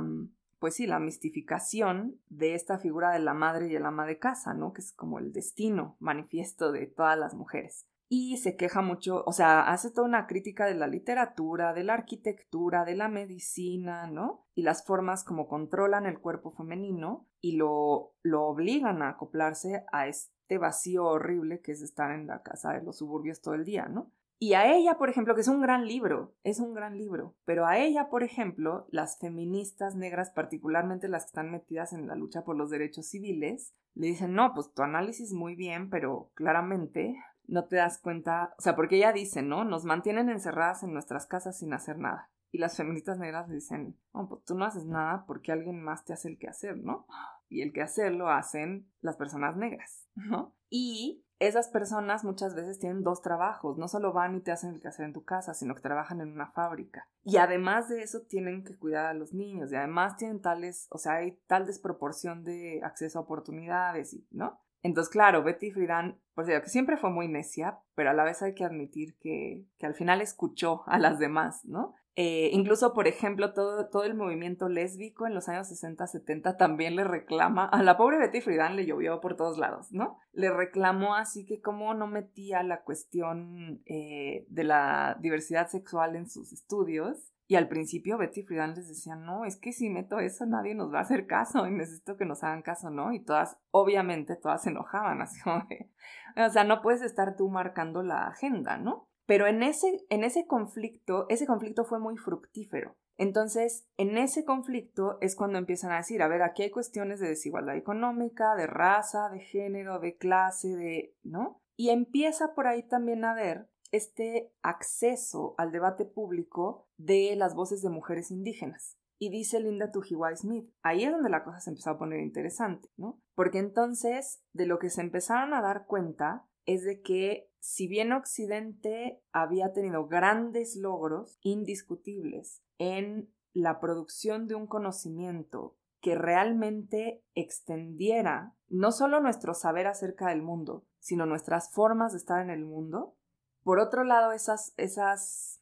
[0.59, 4.53] pues sí, la mistificación de esta figura de la madre y el ama de casa,
[4.53, 4.73] ¿no?
[4.73, 9.33] Que es como el destino manifiesto de todas las mujeres y se queja mucho, o
[9.33, 14.45] sea, hace toda una crítica de la literatura, de la arquitectura, de la medicina, ¿no?
[14.55, 20.07] Y las formas como controlan el cuerpo femenino y lo, lo obligan a acoplarse a
[20.07, 23.87] este vacío horrible que es estar en la casa de los suburbios todo el día,
[23.87, 24.11] ¿no?
[24.39, 27.65] Y a ella, por ejemplo, que es un gran libro, es un gran libro, pero
[27.65, 32.43] a ella, por ejemplo, las feministas negras, particularmente las que están metidas en la lucha
[32.43, 37.17] por los derechos civiles, le dicen, no, pues tu análisis muy bien, pero claramente
[37.47, 39.63] no te das cuenta, o sea, porque ella dice, ¿no?
[39.63, 42.29] Nos mantienen encerradas en nuestras casas sin hacer nada.
[42.51, 46.13] Y las feministas negras dicen, oh, pues tú no haces nada porque alguien más te
[46.13, 47.05] hace el que hacer, ¿no?
[47.49, 50.53] Y el que hacer lo hacen las personas negras, ¿no?
[50.69, 54.81] Y esas personas muchas veces tienen dos trabajos, no solo van y te hacen el
[54.81, 57.07] que hacer en tu casa, sino que trabajan en una fábrica.
[57.23, 60.97] Y además de eso tienen que cuidar a los niños y además tienen tales, o
[60.97, 64.59] sea, hay tal desproporción de acceso a oportunidades, ¿no?
[64.83, 68.41] Entonces, claro, Betty Friedan, por cierto, que siempre fue muy necia, pero a la vez
[68.41, 71.95] hay que admitir que, que al final escuchó a las demás, ¿no?
[72.19, 77.03] Eh, incluso, por ejemplo, todo, todo el movimiento lésbico en los años 60-70 también le
[77.03, 80.17] reclama, a la pobre Betty Friedan le llovió por todos lados, ¿no?
[80.33, 86.27] Le reclamó así que cómo no metía la cuestión eh, de la diversidad sexual en
[86.27, 90.47] sus estudios y al principio Betty Friedan les decía, no, es que si meto eso
[90.47, 93.13] nadie nos va a hacer caso y necesito que nos hagan caso, ¿no?
[93.13, 95.91] Y todas, obviamente, todas se enojaban, así como de,
[96.35, 99.06] o sea, no puedes estar tú marcando la agenda, ¿no?
[99.27, 102.95] Pero en ese, en ese conflicto, ese conflicto fue muy fructífero.
[103.17, 107.27] Entonces, en ese conflicto es cuando empiezan a decir, a ver, aquí hay cuestiones de
[107.27, 111.61] desigualdad económica, de raza, de género, de clase, de, ¿no?
[111.75, 117.81] Y empieza por ahí también a ver este acceso al debate público de las voces
[117.81, 118.97] de mujeres indígenas.
[119.19, 122.89] Y dice Linda Tujiwai Smith, ahí es donde la cosa se empezó a poner interesante,
[122.97, 123.19] ¿no?
[123.35, 128.11] Porque entonces de lo que se empezaron a dar cuenta es de que si bien
[128.11, 138.55] Occidente había tenido grandes logros indiscutibles en la producción de un conocimiento que realmente extendiera
[138.67, 143.15] no solo nuestro saber acerca del mundo, sino nuestras formas de estar en el mundo,
[143.63, 145.61] por otro lado, esas, esas,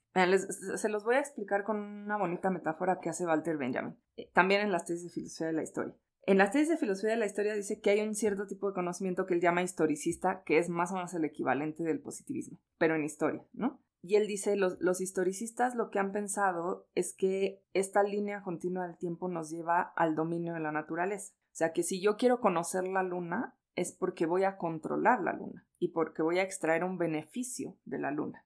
[0.75, 4.61] se los voy a explicar con una bonita metáfora que hace Walter Benjamin, eh, también
[4.61, 5.95] en las tesis de filosofía de la historia.
[6.27, 8.73] En las tesis de filosofía de la historia dice que hay un cierto tipo de
[8.73, 12.95] conocimiento que él llama historicista, que es más o menos el equivalente del positivismo, pero
[12.95, 13.79] en historia, ¿no?
[14.01, 18.97] Y él dice, los, historicistas lo que han pensado es que esta línea continua del
[18.97, 21.33] tiempo nos lleva al dominio de la naturaleza.
[21.33, 25.33] O sea, que si yo quiero conocer la luna, es porque voy a controlar la
[25.33, 28.45] luna y porque voy a extraer un beneficio de la luna.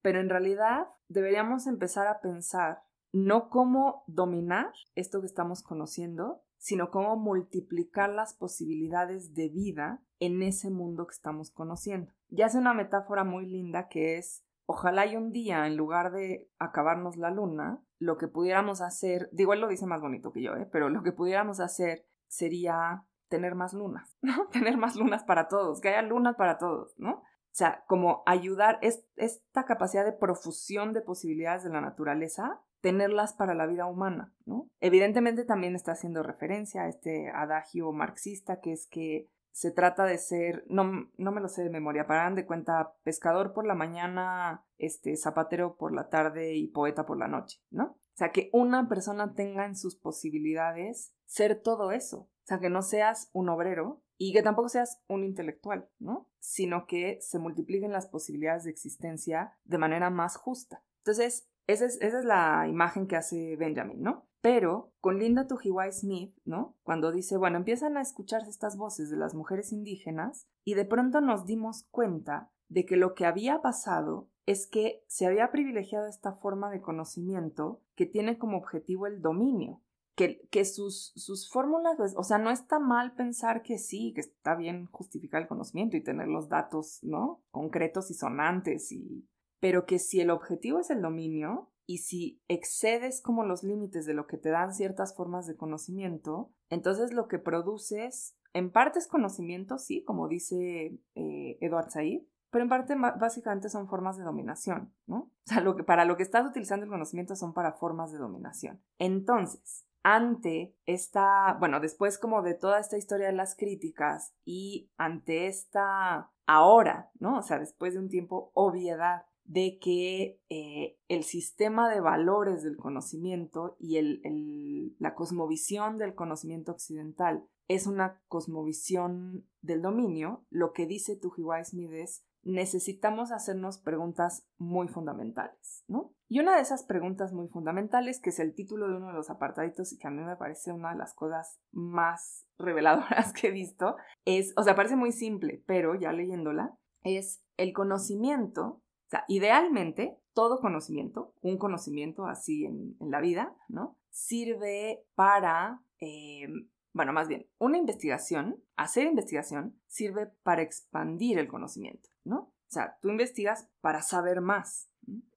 [0.00, 6.90] Pero en realidad deberíamos empezar a pensar no cómo dominar esto que estamos conociendo, sino
[6.90, 12.12] cómo multiplicar las posibilidades de vida en ese mundo que estamos conociendo.
[12.28, 16.50] Ya hace una metáfora muy linda que es, ojalá hay un día, en lugar de
[16.58, 20.56] acabarnos la luna, lo que pudiéramos hacer, digo, él lo dice más bonito que yo,
[20.56, 20.68] ¿eh?
[20.72, 24.48] pero lo que pudiéramos hacer sería tener más lunas, ¿no?
[24.48, 27.12] Tener más lunas para todos, que haya lunas para todos, ¿no?
[27.12, 33.32] O sea, como ayudar, es, esta capacidad de profusión de posibilidades de la naturaleza, tenerlas
[33.32, 34.70] para la vida humana, ¿no?
[34.78, 40.18] Evidentemente también está haciendo referencia a este adagio marxista que es que se trata de
[40.18, 44.64] ser, no, no me lo sé de memoria, para de cuenta, pescador por la mañana,
[44.78, 47.86] este, zapatero por la tarde y poeta por la noche, ¿no?
[47.86, 52.18] O sea, que una persona tenga en sus posibilidades ser todo eso.
[52.18, 56.28] O sea, que no seas un obrero y que tampoco seas un intelectual, ¿no?
[56.38, 60.84] Sino que se multipliquen las posibilidades de existencia de manera más justa.
[60.98, 64.26] Entonces, esa es, la imagen que hace Benjamin, ¿no?
[64.40, 66.76] Pero con Linda Tujiwai Smith, ¿no?
[66.82, 71.20] Cuando dice, bueno, empiezan a escucharse estas voces de las mujeres indígenas y de pronto
[71.20, 76.32] nos dimos cuenta de que lo que había pasado es que se había privilegiado esta
[76.32, 79.82] forma de conocimiento que tiene como objetivo el dominio,
[80.14, 84.20] que, que sus, sus fórmulas, pues, o sea, no está mal pensar que sí, que
[84.20, 87.42] está bien justificar el conocimiento y tener los datos, ¿no?
[87.50, 89.28] Concretos y sonantes, y...
[89.60, 94.14] pero que si el objetivo es el dominio, y si excedes como los límites de
[94.14, 99.06] lo que te dan ciertas formas de conocimiento, entonces lo que produces, en parte es
[99.06, 104.92] conocimiento, sí, como dice eh, Edward Said, pero en parte básicamente son formas de dominación,
[105.06, 105.16] ¿no?
[105.18, 108.18] O sea, lo que, para lo que estás utilizando el conocimiento son para formas de
[108.18, 108.82] dominación.
[108.98, 115.48] Entonces, ante esta, bueno, después como de toda esta historia de las críticas y ante
[115.48, 117.38] esta ahora, ¿no?
[117.38, 122.76] O sea, después de un tiempo, obviedad de que eh, el sistema de valores del
[122.76, 130.86] conocimiento y el, la cosmovisión del conocimiento occidental es una cosmovisión del dominio, lo que
[130.86, 136.12] dice Tujiwai Smith es necesitamos hacernos preguntas muy fundamentales, ¿no?
[136.28, 139.30] Y una de esas preguntas muy fundamentales, que es el título de uno de los
[139.30, 143.50] apartaditos y que a mí me parece una de las cosas más reveladoras que he
[143.50, 149.24] visto, es, o sea, parece muy simple, pero ya leyéndola, es el conocimiento o sea,
[149.28, 153.96] idealmente, todo conocimiento, un conocimiento así en, la vida, ¿no?
[154.10, 156.48] Sirve para, eh,
[156.92, 162.38] bueno, más bien, una investigación, hacer investigación, sirve para expandir el conocimiento, ¿no?
[162.38, 164.90] O sea, tú investigas para saber más.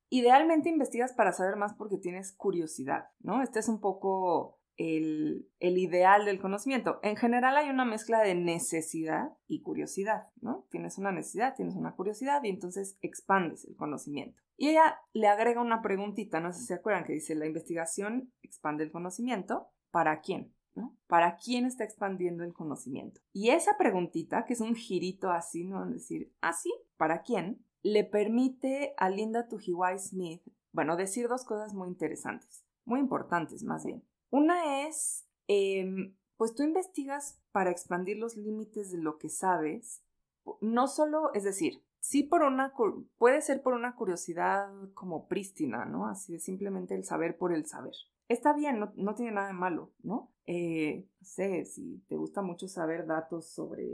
[0.10, 3.44] Idealmente investigas para saber más porque tienes curiosidad, ¿no?
[3.44, 7.00] Este es un poco el, ideal del conocimiento.
[7.04, 10.66] En general hay una mezcla de necesidad y curiosidad, ¿no?
[10.72, 14.42] Tienes una necesidad, tienes una curiosidad y entonces expandes el conocimiento.
[14.56, 18.32] Y ella le agrega una preguntita, no sé si se acuerdan, que dice, la investigación
[18.42, 20.54] expande el conocimiento, ¿para quién?
[20.76, 20.98] ¿no?
[21.08, 23.20] ¿Para quién está expandiendo el conocimiento?
[23.34, 25.86] Y esa preguntita, que es un girito así, ¿no?
[25.88, 26.74] decir, ¿ah, sí?
[26.96, 27.66] ¿Para quién?
[27.82, 33.86] Le permite a Linda Tujiwai Smith, bueno, decir dos cosas muy interesantes, muy importantes más
[33.86, 34.04] bien.
[34.30, 40.04] Una es, em, pues tú investigas para expandir los límites de lo que sabes,
[40.62, 42.74] no solo, es decir, sí por una,
[43.18, 46.08] puede ser por una curiosidad como prístina, ¿no?
[46.08, 47.94] Así de simplemente el saber por el saber.
[48.28, 50.32] Está bien, no, tiene nada de malo, ¿no?
[50.46, 53.88] Eh, no sé, si te gusta mucho saber datos sobre,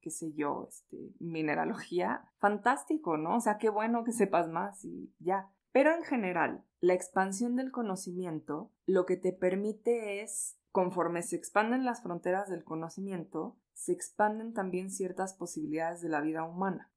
[0.00, 3.36] qué sé yo, este, mineralogía, fantástico, ¿no?
[3.36, 5.50] O sea, qué bueno que sepas más y ya.
[5.74, 11.84] Pero en general, la expansión del conocimiento lo que te permite es, conforme se expanden
[11.84, 16.92] las fronteras del conocimiento, se expanden también ciertas posibilidades de la vida humana.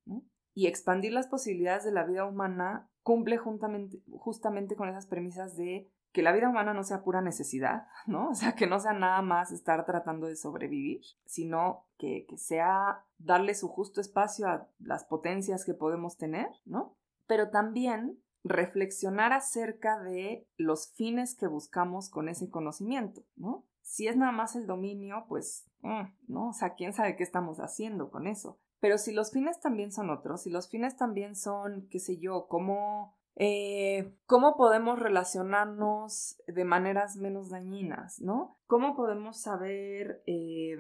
[0.53, 6.21] Y expandir las posibilidades de la vida humana cumple justamente con esas premisas de que
[6.21, 8.29] la vida humana no sea pura necesidad, ¿no?
[8.29, 13.03] O sea, que no sea nada más estar tratando de sobrevivir, sino que, que sea
[13.17, 16.95] darle su justo espacio a las potencias que podemos tener, ¿no?
[17.25, 23.65] Pero también reflexionar acerca de los fines que buscamos con ese conocimiento, ¿no?
[23.81, 26.49] Si es nada más el dominio, pues, mm, ¿no?
[26.49, 28.59] O sea, quién sabe qué estamos haciendo con eso.
[28.79, 32.47] Pero si los fines también son otros, si los fines también son, qué sé yo,
[32.47, 38.57] cómo, eh, cómo podemos relacionarnos de maneras menos dañinas, ¿no?
[38.67, 40.77] ¿Cómo podemos saber, eh,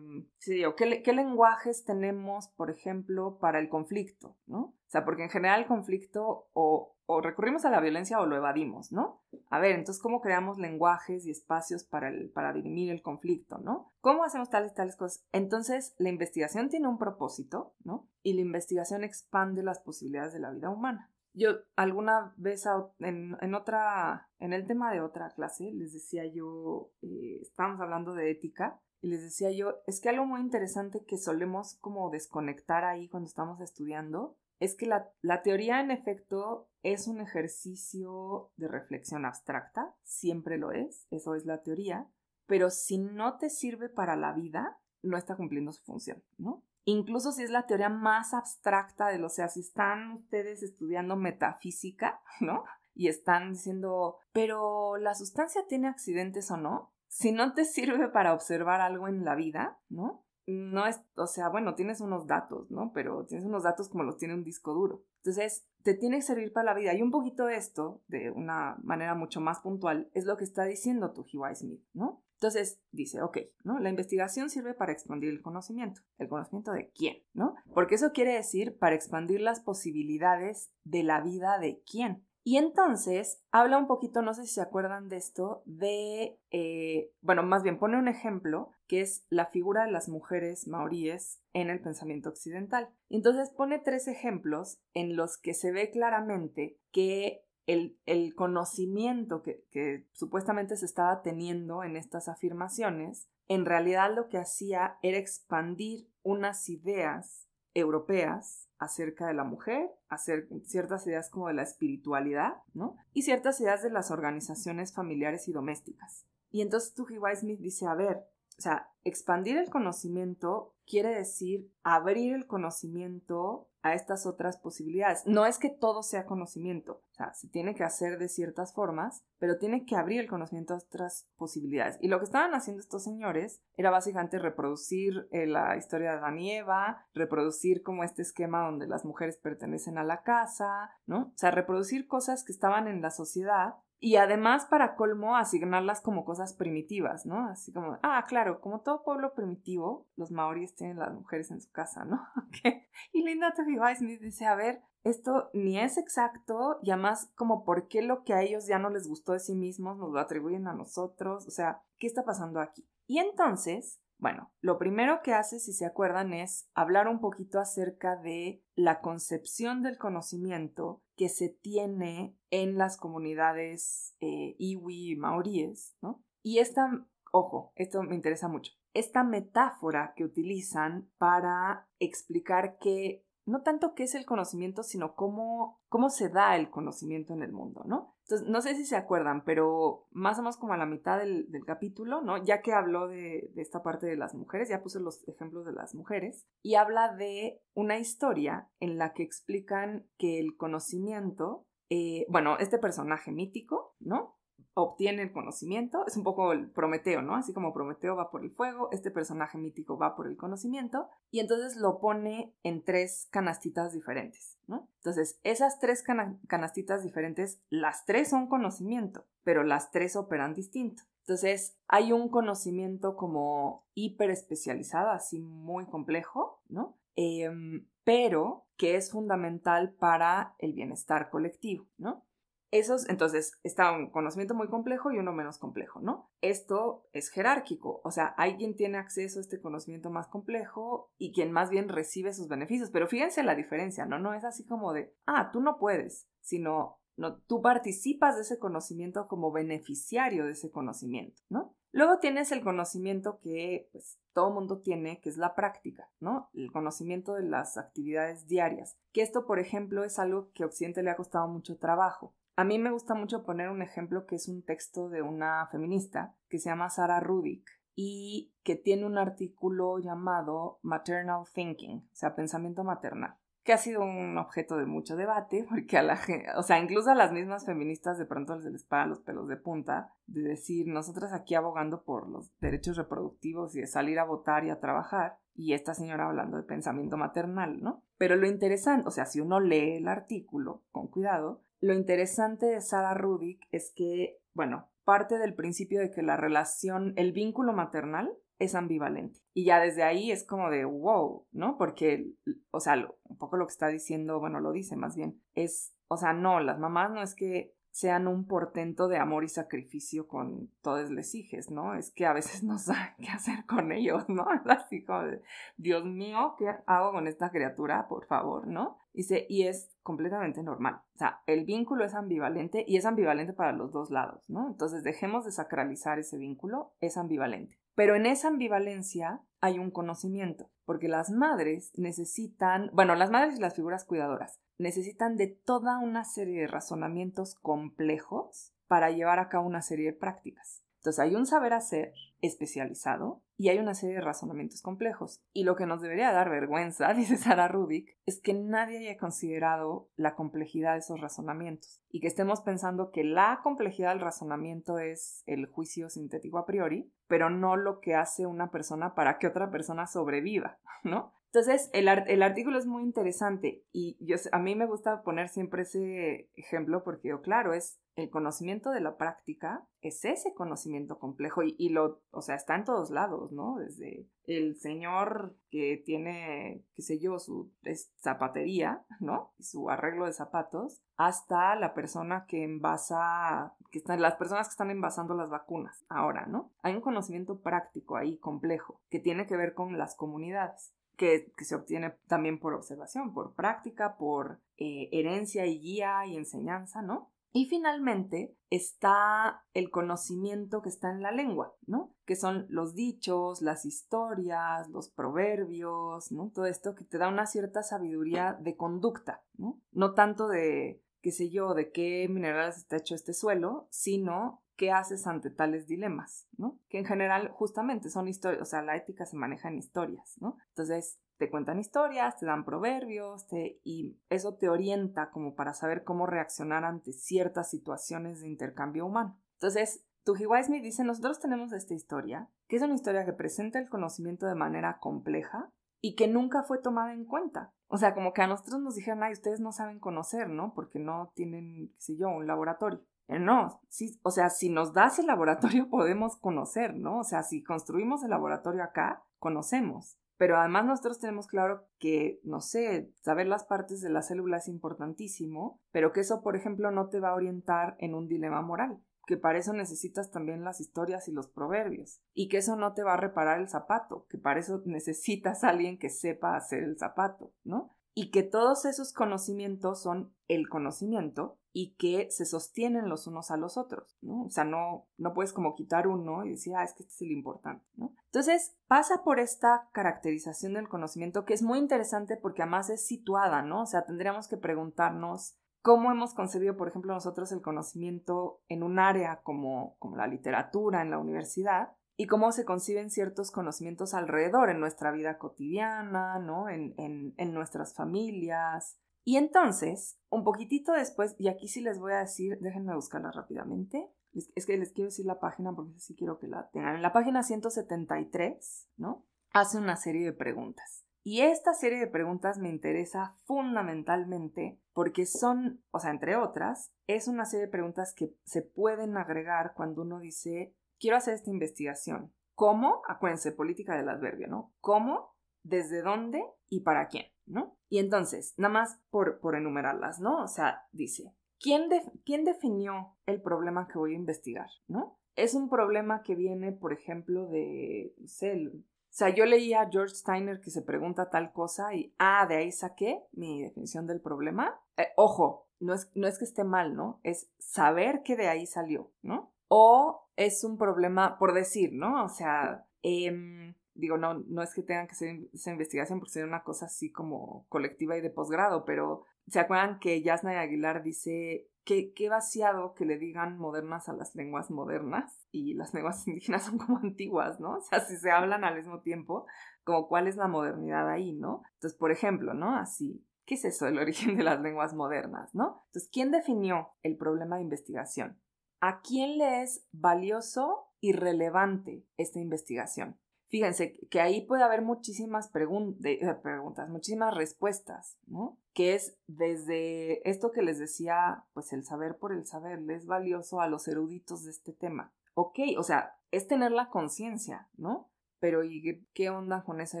[0.44, 4.60] ¿qué, qué lenguajes tenemos, por ejemplo, para el conflicto, ¿no?
[4.60, 8.36] O sea, porque en general el conflicto o o recurrimos a la violencia o lo
[8.36, 9.20] evadimos, ¿no?
[9.48, 13.92] A ver, entonces, ¿cómo creamos lenguajes y espacios para, para dirimir el conflicto, ¿no?
[14.00, 15.26] ¿Cómo hacemos tales, tales cosas?
[15.32, 18.06] Entonces, la investigación tiene un propósito, ¿no?
[18.22, 21.10] Y la investigación expande las posibilidades de la vida humana.
[21.32, 22.64] Yo alguna vez
[23.00, 28.14] en, en otra, en el tema de otra clase, les decía yo, eh, estábamos hablando
[28.14, 32.84] de ética, y les decía yo, es que algo muy interesante que solemos como desconectar
[32.84, 39.24] ahí cuando estamos estudiando es que la, teoría en efecto es un ejercicio de reflexión
[39.24, 42.10] abstracta, siempre lo es, eso es la teoría,
[42.46, 46.62] pero si no te sirve para la vida, no está cumpliendo su función, ¿no?
[46.84, 51.16] Incluso si es la teoría más abstracta de lo, o sea, si están ustedes estudiando
[51.16, 52.64] metafísica, ¿no?
[52.94, 58.34] Y están diciendo, pero la sustancia tiene accidentes o no, si no te sirve para
[58.34, 60.24] observar algo en la vida, ¿no?
[60.46, 62.92] No es, o sea, bueno, tienes unos datos, ¿no?
[62.92, 65.04] Pero tienes unos datos como los tiene un disco duro.
[65.18, 66.94] Entonces, te tiene que servir para la vida.
[66.94, 71.12] Y un poquito esto, de una manera mucho más puntual, es lo que está diciendo
[71.12, 71.54] tu G.Y.
[71.54, 72.22] Smith, ¿no?
[72.34, 73.78] Entonces dice, ok, ¿no?
[73.80, 76.00] La investigación sirve para expandir el conocimiento.
[76.16, 77.18] ¿El conocimiento de quién?
[77.34, 77.54] ¿No?
[77.74, 82.24] Porque eso quiere decir para expandir las posibilidades de la vida de quién.
[82.42, 87.42] Y entonces habla un poquito, no sé si se acuerdan de esto, de, eh, bueno,
[87.42, 91.80] más bien pone un ejemplo que es la figura de las mujeres maoríes en el
[91.80, 92.90] pensamiento occidental.
[93.08, 99.64] Entonces pone tres ejemplos en los que se ve claramente que el, el conocimiento que,
[99.70, 106.08] que supuestamente se estaba teniendo en estas afirmaciones, en realidad lo que hacía era expandir
[106.24, 112.96] unas ideas europeas acerca de la mujer, hacer ciertas ideas como de la espiritualidad, ¿no?
[113.12, 116.26] Y ciertas ideas de las organizaciones familiares y domésticas.
[116.50, 118.26] Y entonces Tuji Smith dice, a ver,
[118.60, 125.22] o sea, expandir el conocimiento quiere decir abrir el conocimiento a estas otras posibilidades.
[125.24, 129.24] No es que todo sea conocimiento, o sea, se tiene que hacer de ciertas formas,
[129.38, 131.96] pero tiene que abrir el conocimiento a otras posibilidades.
[132.02, 136.38] Y lo que estaban haciendo estos señores era básicamente reproducir eh, la historia de Adán
[136.38, 141.32] y Eva, reproducir como este esquema donde las mujeres pertenecen a la casa, ¿no?
[141.34, 146.24] O sea, reproducir cosas que estaban en la sociedad y además, para colmo, asignarlas como
[146.24, 147.46] cosas primitivas, ¿no?
[147.46, 151.70] Así como, ah, claro, como todo pueblo primitivo, los maoríes tienen las mujeres en su
[151.70, 152.18] casa, ¿no?
[153.12, 157.88] y Linda Tofiba Smith dice, a ver, esto ni es exacto y además como por
[157.88, 160.66] qué lo que a ellos ya no les gustó de sí mismos nos lo atribuyen
[160.66, 162.88] a nosotros, o sea, ¿qué está pasando aquí?
[163.06, 168.16] Y entonces bueno, lo primero que hace, si se acuerdan, es hablar un poquito acerca
[168.16, 175.96] de la concepción del conocimiento que se tiene en las comunidades eh, iwi y maoríes,
[176.02, 176.22] ¿no?
[176.42, 183.62] Y esta, ojo, esto me interesa mucho, esta metáfora que utilizan para explicar que no
[183.62, 187.82] tanto qué es el conocimiento, sino cómo, cómo se da el conocimiento en el mundo,
[187.86, 188.16] ¿no?
[188.24, 191.48] Entonces, no sé si se acuerdan, pero más o menos como a la mitad del,
[191.66, 192.42] capítulo, ¿no?
[192.42, 195.94] Ya que habló de, esta parte de las mujeres, ya puse los ejemplos de las
[195.94, 202.56] mujeres, y habla de una historia en la que explican que el conocimiento, eh, bueno,
[202.58, 204.39] este personaje mítico, ¿no?
[204.74, 207.34] Obtiene el conocimiento, es un poco el Prometeo, ¿no?
[207.34, 211.40] Así como Prometeo va por el fuego, este personaje mítico va por el conocimiento, y
[211.40, 214.88] entonces lo pone en tres canastitas diferentes, ¿no?
[214.96, 216.04] Entonces, esas tres
[216.46, 221.02] canastitas diferentes, las tres son conocimiento, pero las tres operan distinto.
[221.20, 226.96] Entonces, hay un conocimiento como hiper especializado, así muy complejo, ¿no?
[227.14, 232.24] Em, pero que es fundamental para el bienestar colectivo, ¿no?
[232.72, 236.30] Esos, entonces, está un conocimiento muy complejo y uno menos complejo, ¿no?
[236.40, 241.32] Esto es jerárquico, o sea, hay quien tiene acceso a este conocimiento más complejo y
[241.32, 244.18] quien más bien recibe sus beneficios, pero fíjense la diferencia, ¿no?
[244.18, 248.58] No es así como de, ah, tú no puedes, sino, no, tú participas de ese
[248.58, 251.74] conocimiento como beneficiario de ese conocimiento, ¿no?
[251.92, 256.50] Luego tienes el conocimiento que pues todo mundo tiene, que es la práctica, ¿no?
[256.54, 258.96] El conocimiento de las actividades diarias.
[259.12, 262.34] Que esto, por ejemplo, es algo que a Occidente le ha costado mucho trabajo.
[262.60, 266.34] A mí me gusta mucho poner un ejemplo que es un texto de una feminista
[266.50, 272.36] que se llama Sara Rudick y que tiene un artículo llamado Maternal Thinking, o sea,
[272.36, 276.62] pensamiento maternal, que ha sido un objeto de mucho debate, porque a la gente, o
[276.62, 280.42] sea, incluso a las mismas feministas de pronto les paran los pelos de punta de
[280.42, 284.80] decir, nosotras aquí abogando por los derechos reproductivos y de salir a votar y a
[284.80, 288.04] trabajar, y esta señora hablando de pensamiento maternal, ¿no?
[288.18, 292.80] Pero lo interesante, o sea, si uno lee el artículo con cuidado, lo interesante de
[292.80, 298.30] Sara Rudick es que, bueno, parte del principio de que la relación, el vínculo maternal
[298.58, 299.40] es ambivalente.
[299.54, 301.78] Y ya desde ahí es como de wow, ¿no?
[301.78, 302.30] Porque,
[302.70, 306.16] o sea, un poco lo que está diciendo, bueno, lo dice más bien, es, o
[306.16, 310.70] sea, no, las mamás no es que sean un portento de amor y sacrificio con
[310.80, 311.94] todos les hijes, ¿no?
[311.94, 314.46] Es que a veces no saben qué hacer con ellos, ¿no?
[314.66, 315.42] Así como de,
[315.76, 318.06] Dios mío, ¿qué hago con esta criatura?
[318.08, 318.98] Por favor, ¿no?
[319.12, 321.00] Y es completamente normal.
[321.14, 324.68] O sea, el vínculo es ambivalente y es ambivalente para los dos lados, ¿no?
[324.68, 327.78] Entonces dejemos de sacralizar ese vínculo, es ambivalente.
[327.94, 333.60] Pero en esa ambivalencia hay un conocimiento, porque las madres necesitan, bueno, las madres y
[333.60, 339.66] las figuras cuidadoras necesitan de toda una serie de razonamientos complejos para llevar a cabo
[339.66, 340.82] una serie de prácticas.
[341.00, 345.42] Entonces hay un saber hacer especializado y hay una serie de razonamientos complejos.
[345.52, 350.08] Y lo que nos debería dar vergüenza, dice Sara Rubik, es que nadie haya considerado
[350.16, 355.42] la complejidad de esos razonamientos y que estemos pensando que la complejidad del razonamiento es
[355.44, 359.70] el juicio sintético a priori, pero no lo que hace una persona para que otra
[359.70, 361.34] persona sobreviva, ¿no?
[361.52, 365.82] Entonces, el, el, artículo es muy interesante y yo, a mí me gusta poner siempre
[365.82, 371.62] ese ejemplo porque, oh, claro, es el conocimiento de la práctica, es ese conocimiento complejo
[371.62, 373.76] y, lo, o sea, está en todos lados, ¿no?
[373.76, 377.70] Desde el señor que tiene, qué sé yo, su
[378.18, 379.52] zapatería, ¿no?
[379.58, 384.90] Su arreglo de zapatos, hasta la persona que envasa, que están, las personas que están
[384.90, 386.70] envasando las vacunas ahora, ¿no?
[386.82, 391.74] Hay un conocimiento práctico ahí, complejo, que tiene que ver con las comunidades que, se
[391.74, 397.30] obtiene también por observación, por práctica, por eh, herencia y guía y enseñanza, ¿no?
[397.52, 402.14] Y finalmente está el conocimiento que está en la lengua, ¿no?
[402.24, 406.52] Que son los dichos, las historias, los proverbios, ¿no?
[406.54, 409.80] Todo esto que te da una cierta sabiduría de conducta, ¿no?
[409.90, 414.92] No tanto de, qué sé yo, de qué minerales está hecho este suelo, sino qué
[414.92, 416.78] haces ante tales dilemas, ¿no?
[416.88, 420.56] Que en general justamente son historias, o sea, la ética se maneja en historias, ¿no?
[420.68, 423.46] Entonces, te cuentan historias, te dan proverbios,
[423.82, 429.40] y eso te orienta como para saber cómo reaccionar ante ciertas situaciones de intercambio humano.
[429.54, 434.46] Entonces, Tujiwaismi dice, nosotros tenemos esta historia, que es una historia que presenta el conocimiento
[434.46, 435.72] de manera compleja
[436.02, 437.72] y que nunca fue tomada en cuenta.
[437.88, 440.74] O sea, como que a nosotros nos dijeron, ay, ustedes no saben conocer, ¿no?
[440.74, 443.00] Porque no tienen, qué sé yo, un laboratorio.
[443.28, 447.20] Eh, no, sí, o sea, si nos das el laboratorio podemos conocer, ¿no?
[447.20, 450.19] O sea, si construimos el laboratorio acá, conocemos.
[450.40, 454.68] Pero además nosotros tenemos claro que, no sé, saber las partes de la célula es
[454.68, 459.02] importantísimo, pero que eso, por ejemplo, no te va a orientar en un dilema moral,
[459.26, 463.02] que para eso necesitas también las historias y los proverbios, y que eso no te
[463.02, 466.96] va a reparar el zapato, que para eso necesitas a alguien que sepa hacer el
[466.96, 467.94] zapato, ¿no?
[468.14, 473.56] Y que todos esos conocimientos son el conocimiento y que se sostienen los unos a
[473.56, 474.44] los otros, ¿no?
[474.44, 477.22] O sea, no, no puedes como quitar uno y decir, ah, es que este es
[477.22, 478.12] el importante, ¿no?
[478.26, 483.62] Entonces, pasa por esta caracterización del conocimiento que es muy interesante porque además es situada,
[483.62, 483.82] ¿no?
[483.82, 488.98] O sea, tendríamos que preguntarnos cómo hemos concebido, por ejemplo, nosotros el conocimiento en un
[488.98, 494.70] área como, como la literatura en la universidad y cómo se conciben ciertos conocimientos alrededor
[494.70, 496.68] en nuestra vida cotidiana, ¿no?
[496.68, 502.12] En, en, en nuestras familias, y entonces, un poquitito después, y aquí sí les voy
[502.12, 504.10] a decir, déjenme buscarla rápidamente.
[504.54, 506.96] Es que les quiero decir la página porque sí quiero que la tengan.
[506.96, 509.26] En la página 173, ¿no?
[509.52, 511.04] Hace una serie de preguntas.
[511.22, 517.28] Y esta serie de preguntas me interesa fundamentalmente porque son, o sea, entre otras, es
[517.28, 522.32] una serie de preguntas que se pueden agregar cuando uno dice, quiero hacer esta investigación.
[522.54, 523.02] ¿Cómo?
[523.06, 524.72] Acuérdense, política del adverbio, ¿no?
[524.80, 525.34] ¿Cómo?
[525.62, 526.44] ¿Desde dónde?
[526.68, 527.26] ¿Y para quién?
[527.50, 527.76] ¿no?
[527.88, 530.42] Y entonces, nada más por, por enumerarlas, ¿no?
[530.42, 531.88] O sea, dice, ¿quién,
[532.24, 535.18] ¿quién definió el problema que voy a investigar, ¿no?
[535.36, 540.14] Es un problema que viene, por ejemplo, de, sé, o sea, yo leía a George
[540.14, 544.80] Steiner que se pregunta tal cosa y, ah, de ahí saqué mi definición del problema.
[544.96, 547.20] Eh, ojo, no es, no es que esté mal, ¿no?
[547.24, 549.52] Es saber que de ahí salió, ¿no?
[549.66, 552.24] O es un problema por decir, ¿no?
[552.24, 556.48] O sea, eh, digo, no, no es que tengan que hacer esa investigación porque sería
[556.48, 561.70] una cosa así como colectiva y de posgrado, pero ¿se acuerdan que Yasna Aguilar dice
[561.84, 566.64] que qué vaciado que le digan modernas a las lenguas modernas y las lenguas indígenas
[566.64, 567.78] son como antiguas, ¿no?
[567.78, 569.46] O sea, si se hablan al mismo tiempo,
[569.84, 571.62] como cuál es la modernidad ahí, ¿no?
[571.74, 572.76] Entonces, por ejemplo, ¿no?
[572.76, 575.84] Así, ¿qué es eso del origen de las lenguas modernas, ¿no?
[575.86, 578.40] Entonces, ¿quién definió el problema de investigación?
[578.80, 583.18] ¿A quién le es valioso y relevante esta investigación?
[583.50, 588.58] Fíjense que ahí puede haber muchísimas eh, preguntas, muchísimas respuestas, ¿no?
[588.72, 593.06] Que es desde esto que les decía, pues el saber por el saber, le es
[593.06, 595.12] valioso a los eruditos de este tema.
[595.34, 598.10] Ok, o sea, es tener la conciencia, ¿no?
[598.40, 600.00] pero ¿y qué onda con esa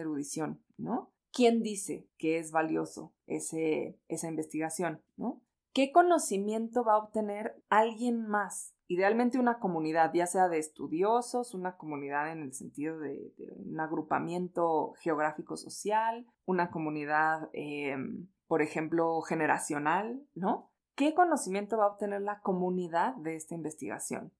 [0.00, 1.12] erudición, no?
[1.30, 5.40] ¿Quién dice que es valioso ese, esa investigación, no?
[5.72, 8.74] ¿Qué conocimiento va a obtener alguien más?
[8.90, 14.94] Idealmente una comunidad, ya sea de estudiosos, una comunidad en el sentido de, un agrupamiento
[14.98, 20.72] geográfico social, una comunidad, em, por ejemplo, generacional, ¿no?
[20.96, 24.32] ¿Qué conocimiento va a obtener la comunidad de esta investigación?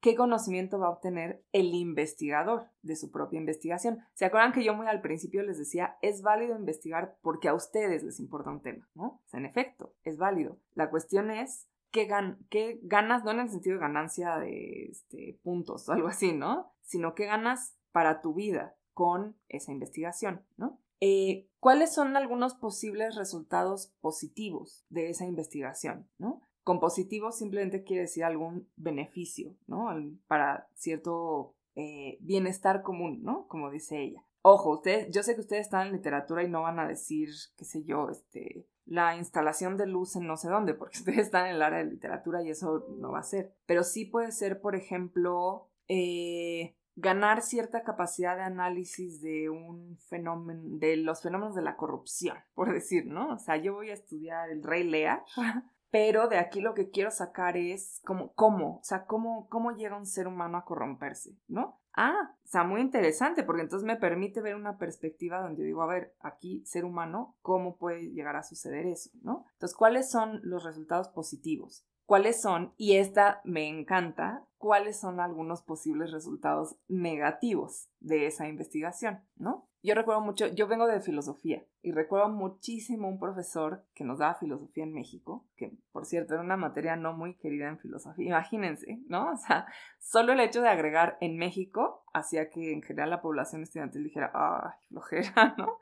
[0.00, 3.98] ¿Qué conocimiento va a obtener el investigador de su propia investigación?
[4.14, 8.02] ¿Se acuerdan que yo muy al principio les decía, es válido investigar porque a ustedes
[8.02, 9.20] les importa un tema, ¿no?
[9.34, 10.56] en efecto, es válido.
[10.72, 12.08] La cuestión es qué,
[12.48, 16.72] qué ganas, no en el sentido de ganancia de este, puntos o algo así, ¿no?
[16.82, 20.78] Sino qué ganas para tu vida con esa investigación, ¿no?
[21.00, 26.42] Eh, ¿Cuáles son algunos posibles resultados positivos de esa investigación, ¿no?
[26.62, 29.88] Con positivo simplemente quiere decir algún beneficio, ¿no?
[30.26, 33.46] Para cierto eh, bienestar común, ¿no?
[33.48, 34.24] Como dice ella.
[34.42, 37.64] Ojo, ustedes, yo sé que ustedes están en literatura y no van a decir, qué
[37.64, 41.54] sé yo, este, la instalación de luz en no sé dónde, porque ustedes están en
[41.54, 43.54] el área de literatura y eso no va a ser.
[43.64, 50.60] Pero sí puede ser, por ejemplo, eh, ganar cierta capacidad de análisis de un fenómeno,
[50.64, 53.34] de los fenómenos de la corrupción, por decir, ¿no?
[53.34, 55.24] O sea, yo voy a estudiar el rey Lea
[55.90, 59.96] pero de aquí lo que quiero sacar es como, cómo, o sea, cómo, cómo llega
[59.96, 61.79] un ser humano a corromperse, ¿no?
[61.94, 66.14] Ah, sea, muy interesante, porque entonces me permite ver una perspectiva donde digo, a ver,
[66.18, 69.46] aquí, ser humano, ¿cómo puede llegar a suceder eso, ¿no?
[69.52, 71.86] Entonces, ¿cuáles son los resultados positivos?
[72.06, 79.20] ¿Cuáles son, y esta me encanta, cuáles son algunos posibles resultados negativos de esa investigación,
[79.36, 79.69] ¿no?
[79.82, 84.34] Yo recuerdo mucho, yo vengo de filosofía y recuerdo muchísimo un profesor que nos daba
[84.34, 89.00] filosofía en México, que por cierto era una materia no muy querida en filosofía, imagínense,
[89.08, 89.32] ¿no?
[89.32, 89.66] O sea,
[89.98, 94.30] solo el hecho de agregar en México hacía que en general la población estudiantil dijera,
[94.34, 95.78] ¡ay, flojera, ¿no?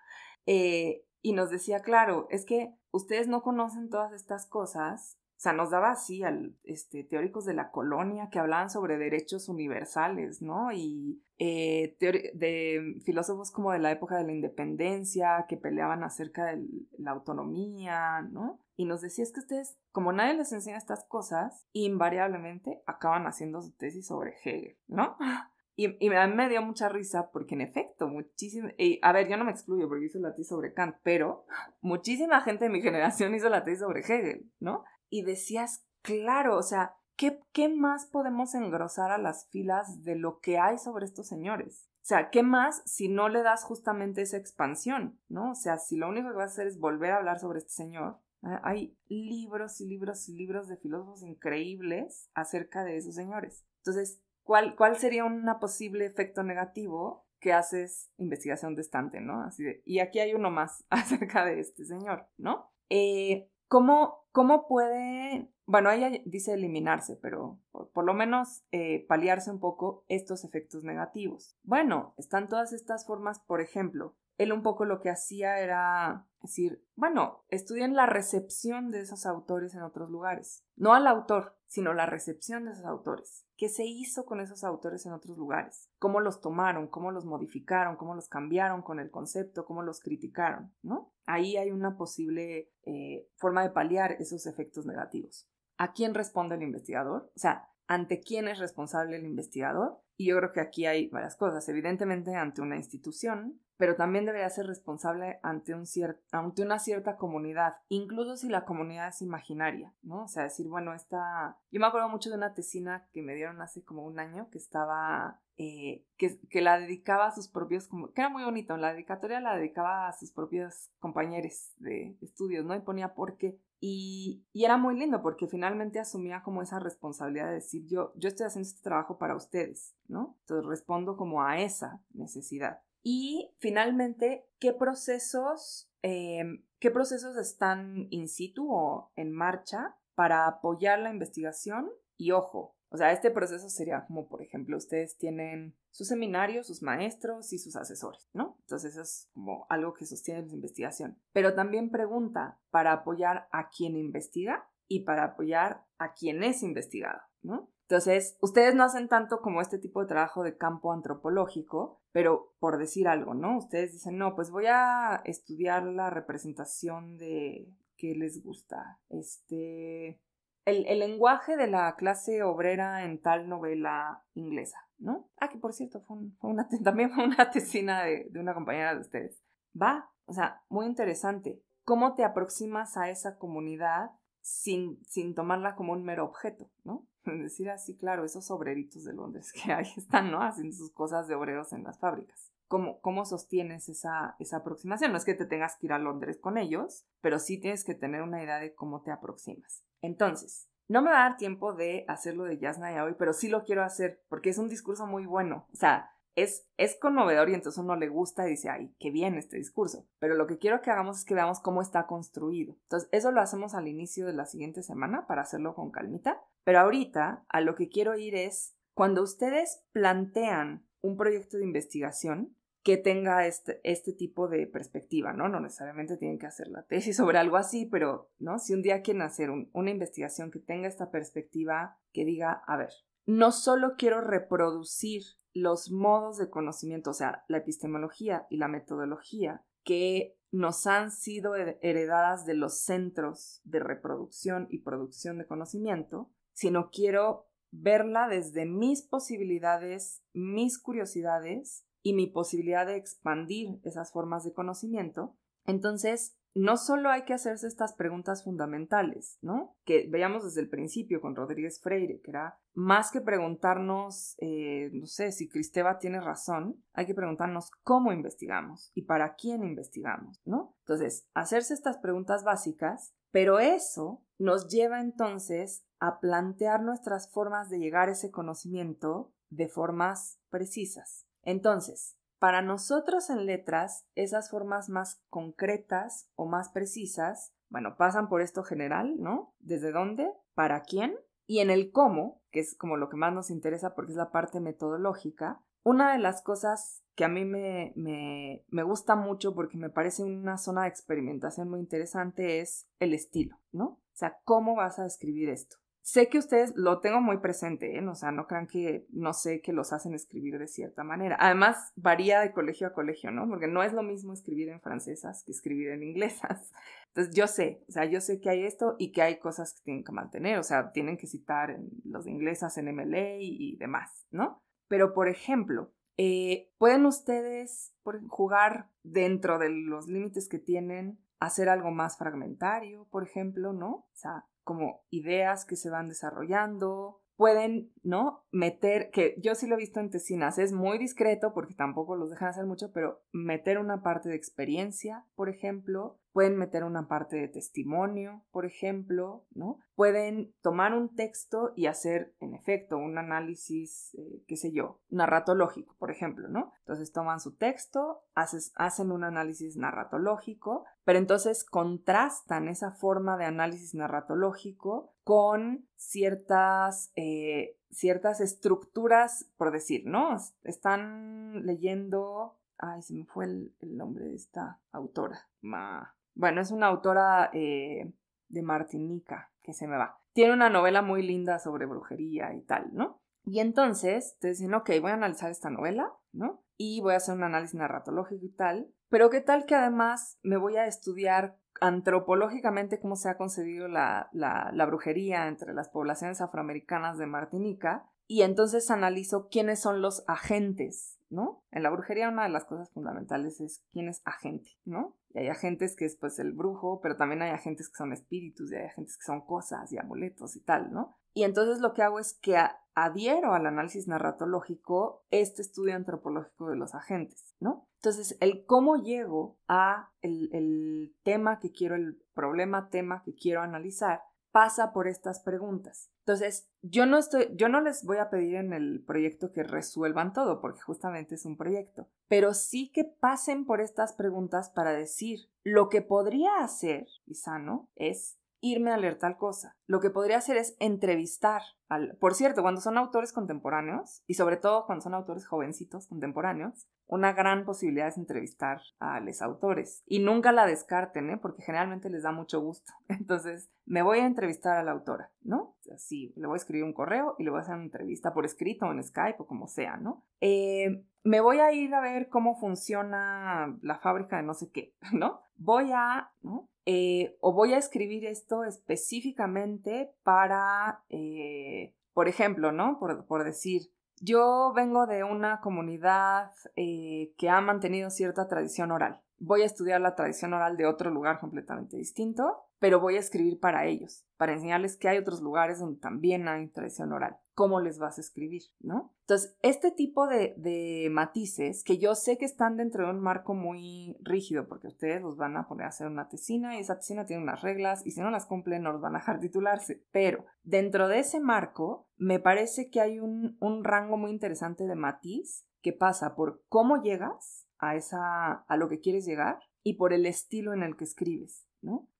[0.46, 5.52] Eh, y nos decía, claro, es que ustedes no conocen todas estas cosas o sea,
[5.52, 10.72] nos daba así al, este, teóricos de la colonia que hablaban sobre derechos universales, ¿no?
[10.72, 16.66] Y eh, de filósofos como de la época de la independencia, que peleaban acerca de
[16.98, 18.58] la autonomía, ¿no?
[18.74, 23.62] Y nos decía, es que ustedes, como nadie les enseña estas cosas, invariablemente acaban haciendo
[23.62, 25.16] su tesis sobre Hegel, ¿no?
[25.80, 29.36] Y, y me, me, dio mucha risa porque en efecto, muchísimo, y, a ver, yo
[29.36, 31.46] no me excluyo porque hice la tesis sobre Kant, pero
[31.80, 34.82] muchísima gente de mi generación hizo la tesis sobre Hegel, ¿no?
[35.10, 40.40] Y decías, claro, o sea, ¿qué, ¿qué más podemos engrosar a las filas de lo
[40.40, 41.88] que hay sobre estos señores?
[42.02, 45.50] O sea, ¿qué más si no le das justamente esa expansión, ¿no?
[45.50, 47.72] O sea, si lo único que vas a hacer es volver a hablar sobre este
[47.72, 48.58] señor, ¿eh?
[48.62, 53.66] hay libros y libros y libros de filósofos increíbles acerca de esos señores.
[53.78, 58.88] Entonces, ¿cuál, cuál sería un posible efecto negativo que haces investigación de
[59.20, 59.42] ¿no?
[59.42, 62.72] Así y aquí hay uno más acerca de este señor, ¿no?
[62.88, 69.60] Eh, ¿Cómo, cómo puede, bueno, ella dice eliminarse, pero por, lo menos eh, paliarse un
[69.60, 71.58] poco estos efectos negativos?
[71.62, 76.84] Bueno, están todas estas formas, por ejemplo, él un poco lo que hacía era decir,
[76.94, 80.64] bueno, estudien la recepción de esos autores en otros lugares.
[80.76, 83.47] No al autor, sino la recepción de esos autores.
[83.58, 85.90] ¿Qué se hizo con esos autores en otros lugares?
[85.98, 86.86] ¿Cómo los tomaron?
[86.86, 87.96] ¿Cómo los modificaron?
[87.96, 89.64] ¿Cómo los cambiaron con el concepto?
[89.64, 90.72] ¿Cómo los criticaron?
[90.80, 91.12] ¿No?
[91.26, 95.50] Ahí hay una posible eh, forma de paliar esos efectos negativos.
[95.76, 97.32] ¿A quién responde el investigador?
[97.34, 100.00] O sea, ¿ante quién es responsable el investigador?
[100.16, 101.68] Y yo creo que aquí hay varias cosas.
[101.68, 105.84] Evidentemente ante una institución, pero también debería ser responsable ante, un
[106.32, 110.24] ante una cierta comunidad, incluso si la comunidad es imaginaria, ¿no?
[110.24, 111.56] O sea, decir, bueno, esta...
[111.70, 114.58] Yo me acuerdo mucho de una tesina que me dieron hace como un año que
[114.58, 115.40] estaba...
[115.58, 119.56] Eh, que, que, la dedicaba a sus propios, que era muy bonito, la dedicatoria la
[119.56, 122.76] dedicaba a sus propios compañeros de estudios, ¿no?
[122.76, 123.58] Y ponía por qué.
[123.80, 128.28] Y, y, era muy lindo porque finalmente asumía como esa responsabilidad de decir yo, yo
[128.28, 130.36] estoy haciendo este trabajo para ustedes, ¿no?
[130.40, 132.80] Entonces respondo como a esa necesidad.
[133.10, 140.98] Y finalmente, ¿qué procesos, em, ¿qué procesos están in situ o en marcha para apoyar
[140.98, 141.90] la investigación?
[142.18, 146.82] Y ojo, o sea, este proceso sería como, por ejemplo, ustedes tienen sus seminarios, sus
[146.82, 148.58] maestros y sus asesores, ¿no?
[148.60, 151.18] Entonces eso es como algo que sostiene la investigación.
[151.32, 157.22] Pero también pregunta para apoyar a quien investiga y para apoyar a quien es investigado,
[157.40, 157.70] ¿no?
[157.88, 162.76] Entonces, ustedes no hacen tanto como este tipo de trabajo de campo antropológico, pero por
[162.76, 163.56] decir algo, ¿no?
[163.56, 169.00] Ustedes dicen, no, pues voy a estudiar la representación de qué les gusta.
[169.08, 170.20] Este,
[170.66, 175.30] el, lenguaje de la clase obrera en tal novela inglesa, ¿no?
[175.38, 179.00] Ah, que por cierto, fue, una, también fue una tesina de, de una compañera de
[179.00, 179.42] ustedes.
[179.80, 181.62] Va, o sea, muy interesante.
[181.84, 184.10] ¿Cómo te aproximas a esa comunidad
[184.42, 187.06] sin, sin tomarla como un mero objeto, ¿no?
[187.42, 190.42] Decir así, claro, esos obreritos de Londres que ahí están, ¿no?
[190.42, 192.52] Haciendo sus cosas de obreros en las fábricas.
[192.66, 195.12] ¿Cómo, cómo sostienes esa, esa aproximación?
[195.12, 197.94] No es que te tengas que ir a Londres con ellos, pero sí tienes que
[197.94, 199.84] tener una idea de cómo te aproximas.
[200.02, 203.64] Entonces, no me va a dar tiempo de hacerlo de Yasna hoy, pero sí lo
[203.64, 205.66] quiero hacer porque es un discurso muy bueno.
[205.72, 206.10] O sea,
[206.42, 210.06] es, es conmovedor y entonces uno le gusta y dice, ay, qué bien este discurso.
[210.18, 212.76] Pero lo que quiero que hagamos es que veamos cómo está construido.
[212.82, 216.40] Entonces, eso lo hacemos al inicio de la siguiente semana para hacerlo con calmita.
[216.64, 222.54] Pero ahorita a lo que quiero ir es, cuando ustedes plantean un proyecto de investigación,
[222.82, 225.48] que tenga este, este tipo de perspectiva, ¿no?
[225.48, 228.58] No necesariamente tienen que hacer la tesis sobre algo así, pero, ¿no?
[228.58, 232.90] Si un día quieren hacer una investigación que tenga esta perspectiva, que diga, a ver,
[233.26, 235.22] no solo quiero reproducir
[235.54, 241.54] los modos de conocimiento, o sea, la epistemología y la metodología que nos han sido
[241.56, 249.02] heredadas de los centros de reproducción y producción de conocimiento, sino quiero verla desde mis
[249.02, 255.36] posibilidades, mis curiosidades y mi posibilidad de expandir esas formas de conocimiento.
[255.66, 259.76] Entonces, no solo hay que hacerse estas preguntas fundamentales, ¿no?
[259.84, 265.06] Que veíamos desde el principio con Rodríguez Freire, que era más que preguntarnos, eh, no
[265.06, 270.74] sé, si Cristeva tiene razón, hay que preguntarnos cómo investigamos y para quién investigamos, ¿no?
[270.80, 277.78] Entonces, hacerse estas preguntas básicas, pero eso nos lleva entonces a plantear nuestras formas de
[277.78, 281.26] llegar a ese conocimiento de formas precisas.
[281.42, 288.40] Entonces, para nosotros en letras, esas formas más concretas o más precisas, bueno, pasan por
[288.40, 289.54] esto general, ¿no?
[289.58, 290.32] ¿Desde dónde?
[290.54, 291.16] ¿Para quién?
[291.46, 294.30] Y en el cómo, que es como lo que más nos interesa porque es la
[294.30, 299.78] parte metodológica, una de las cosas que a mí me, me, me, gusta mucho porque
[299.78, 303.84] me parece una zona de experimentación muy interesante es el estilo, ¿no?
[303.84, 305.78] O sea, ¿cómo vas a escribir esto?
[306.02, 308.08] Sé que ustedes lo tengo muy presente, ¿eh?
[308.08, 311.36] o sea, no crean que no sé que los hacen escribir de cierta manera.
[311.38, 313.46] Además, varía de colegio a colegio, ¿no?
[313.46, 316.72] Porque no es lo mismo escribir en francesas que escribir en inglesas.
[317.08, 319.82] Entonces, yo sé, o sea, yo sé que hay esto y que hay cosas que
[319.82, 324.26] tienen que mantener, o sea, tienen que citar en los inglesas en MLA y, demás,
[324.30, 324.62] ¿no?
[324.88, 327.94] Pero, por ejemplo, eh, pueden ustedes
[328.28, 333.90] jugar dentro de los límites que tienen, hacer algo más fragmentario, por ejemplo, ¿no?
[333.90, 338.44] O sea, como ideas que se van desarrollando, pueden, ¿no?
[338.50, 342.30] Meter, que yo sí lo he visto en tesinas, es muy discreto porque tampoco los
[342.30, 347.36] dejan hacer mucho, pero meter una parte de experiencia, por ejemplo, pueden meter una parte
[347.36, 349.78] de testimonio, por ejemplo, ¿no?
[349.94, 355.94] Pueden tomar un texto y hacer, en efecto, un análisis, eh, qué sé yo, narratológico,
[355.98, 356.72] por ejemplo, ¿no?
[356.80, 363.94] Entonces toman su texto, hacen un análisis narratológico, pero entonces contrastan esa forma de análisis
[363.94, 370.38] narratológico con ciertas, eh, ciertas estructuras, por decir, ¿no?
[370.64, 375.48] Están leyendo Ay, se me fue el, nombre de esta autora.
[375.60, 376.14] Ma.
[376.34, 378.10] Bueno, es una autora eh,
[378.48, 380.18] de Martinica, que se me va.
[380.32, 383.20] Tiene una novela muy linda sobre brujería y tal, ¿no?
[383.44, 386.62] Y entonces te dicen, ok, voy a analizar esta novela, ¿no?
[386.78, 388.94] Y voy a hacer un análisis narratológico y tal.
[389.10, 394.28] Pero qué tal que además me voy a estudiar antropológicamente cómo se ha concebido la,
[394.32, 401.18] la, brujería entre las poblaciones afroamericanas de Martinica y entonces analizo quiénes son los agentes,
[401.30, 401.64] ¿no?
[401.70, 405.16] En la brujería una de las cosas fundamentales es quién es agente, ¿no?
[405.30, 408.72] Y hay agentes que es pues el brujo, pero también hay agentes que son espíritus
[408.72, 411.16] y hay agentes que son cosas y amuletos y tal, ¿no?
[411.38, 412.56] Y entonces lo que hago es que
[412.96, 417.88] adhiero al análisis narratológico este estudio antropológico de los agentes, ¿no?
[417.98, 423.62] Entonces, el cómo llego a el, el tema que quiero, el problema, tema que quiero
[423.62, 426.10] analizar, pasa por estas preguntas.
[426.26, 430.32] Entonces, yo no estoy, yo no les voy a pedir en el proyecto que resuelvan
[430.32, 435.52] todo, porque justamente es un proyecto, pero sí que pasen por estas preguntas para decir,
[435.62, 439.76] lo que podría hacer, y sano, es irme a leer tal cosa.
[439.86, 442.16] Lo que podría hacer es entrevistar al...
[442.18, 447.32] Por cierto, cuando son autores contemporáneos, y sobre todo cuando son autores jovencitos contemporáneos, una
[447.32, 450.02] gran posibilidad es entrevistar a los autores.
[450.06, 451.38] Y nunca la descarten, ¿eh?
[451.38, 452.92] porque generalmente les da mucho gusto.
[453.08, 455.76] Entonces, me voy a entrevistar a la autora, ¿no?
[455.92, 458.44] Así, le voy a escribir un correo y le voy a hacer una entrevista por
[458.44, 460.24] escrito o en Skype o como sea, ¿no?
[460.40, 464.94] Eh, me voy a ir a ver cómo funciona la fábrica de no sé qué,
[465.12, 465.40] ¿no?
[465.56, 466.68] Voy a, ¿no?
[466.90, 472.98] Eh, o voy a escribir esto específicamente para, eh, por ejemplo, ¿no?
[472.98, 473.92] Por, decir,
[474.22, 479.20] yo vengo de una comunidad eh, que ha mantenido cierta tradición oral.
[479.36, 483.60] Voy a estudiar la tradición oral de otro lugar completamente distinto, pero voy a escribir
[483.60, 487.36] para ellos, para enseñarles que hay otros lugares donde también hay tradición oral.
[487.58, 488.62] ¿Cómo les vas a escribir?
[488.78, 489.12] ¿No?
[489.22, 494.16] Entonces, este tipo de, matices, que yo sé que están dentro de un marco muy
[494.20, 497.42] rígido, porque ustedes los van a poner a hacer una tesina y esa tesina tiene
[497.42, 500.04] unas reglas y si no las cumplen no los van a dejar titularse.
[500.12, 504.94] Pero dentro de ese marco, me parece que hay un, un rango muy interesante de
[504.94, 510.12] matiz que pasa por cómo llegas a, esa, a lo que quieres llegar y por
[510.12, 511.67] el estilo en el que escribes.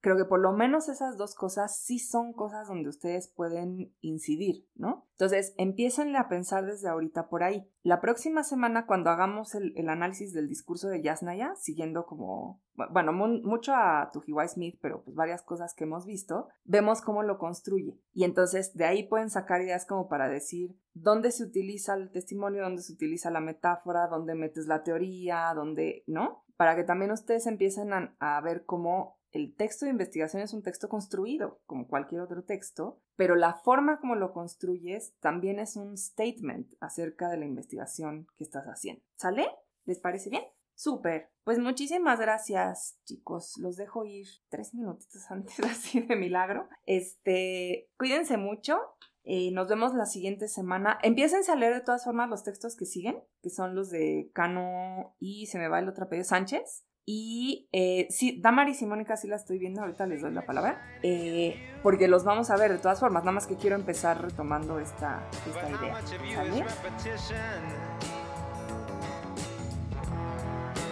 [0.01, 4.67] Creo que por lo menos esas dos cosas sí son cosas donde ustedes pueden incidir,
[4.77, 5.07] ¿no?
[5.13, 7.69] Entonces, empiecen a pensar desde ahorita por ahí.
[7.83, 12.63] La próxima semana, cuando hagamos el, análisis del discurso de Yasnaya, siguiendo como,
[12.93, 17.39] bueno, mucho a Tujiwai Smith, pero pues varias cosas que hemos visto, vemos cómo lo
[17.39, 18.01] construye.
[18.13, 22.63] Y entonces de ahí pueden sacar ideas como para decir dónde se utiliza el testimonio,
[22.63, 26.45] dónde se utiliza la metáfora, dónde metes la teoría, dónde, ¿no?
[26.57, 30.89] Para que también ustedes empiecen a ver cómo el texto de investigación es un texto
[30.89, 36.75] construido, como cualquier otro texto, pero la forma como lo construyes también es un statement
[36.81, 39.03] acerca de la investigación que estás haciendo.
[39.17, 39.49] ¿Sale?
[39.85, 40.45] ¿Les parece bien?
[40.75, 41.31] Súper.
[41.43, 43.57] Pues muchísimas gracias, chicos.
[43.59, 46.69] Los dejo ir tres minutitos antes así de milagro.
[46.87, 48.79] Este, cuídense mucho.
[49.25, 50.99] Eh, nos vemos la siguiente semana.
[51.03, 55.15] Empiecen a leer de todas formas los textos que siguen, que son los de Cano
[55.19, 56.87] y se me va el otro apellido Sánchez.
[57.11, 60.79] Y eh, sí, Damaris y Mónica sí la estoy viendo, ahorita les doy la palabra,
[61.03, 64.79] eh, porque los vamos a ver de todas formas, nada más que quiero empezar retomando
[64.79, 65.97] esta, idea.
[66.35, 66.67] ¿Sale?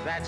[0.07, 0.23] That.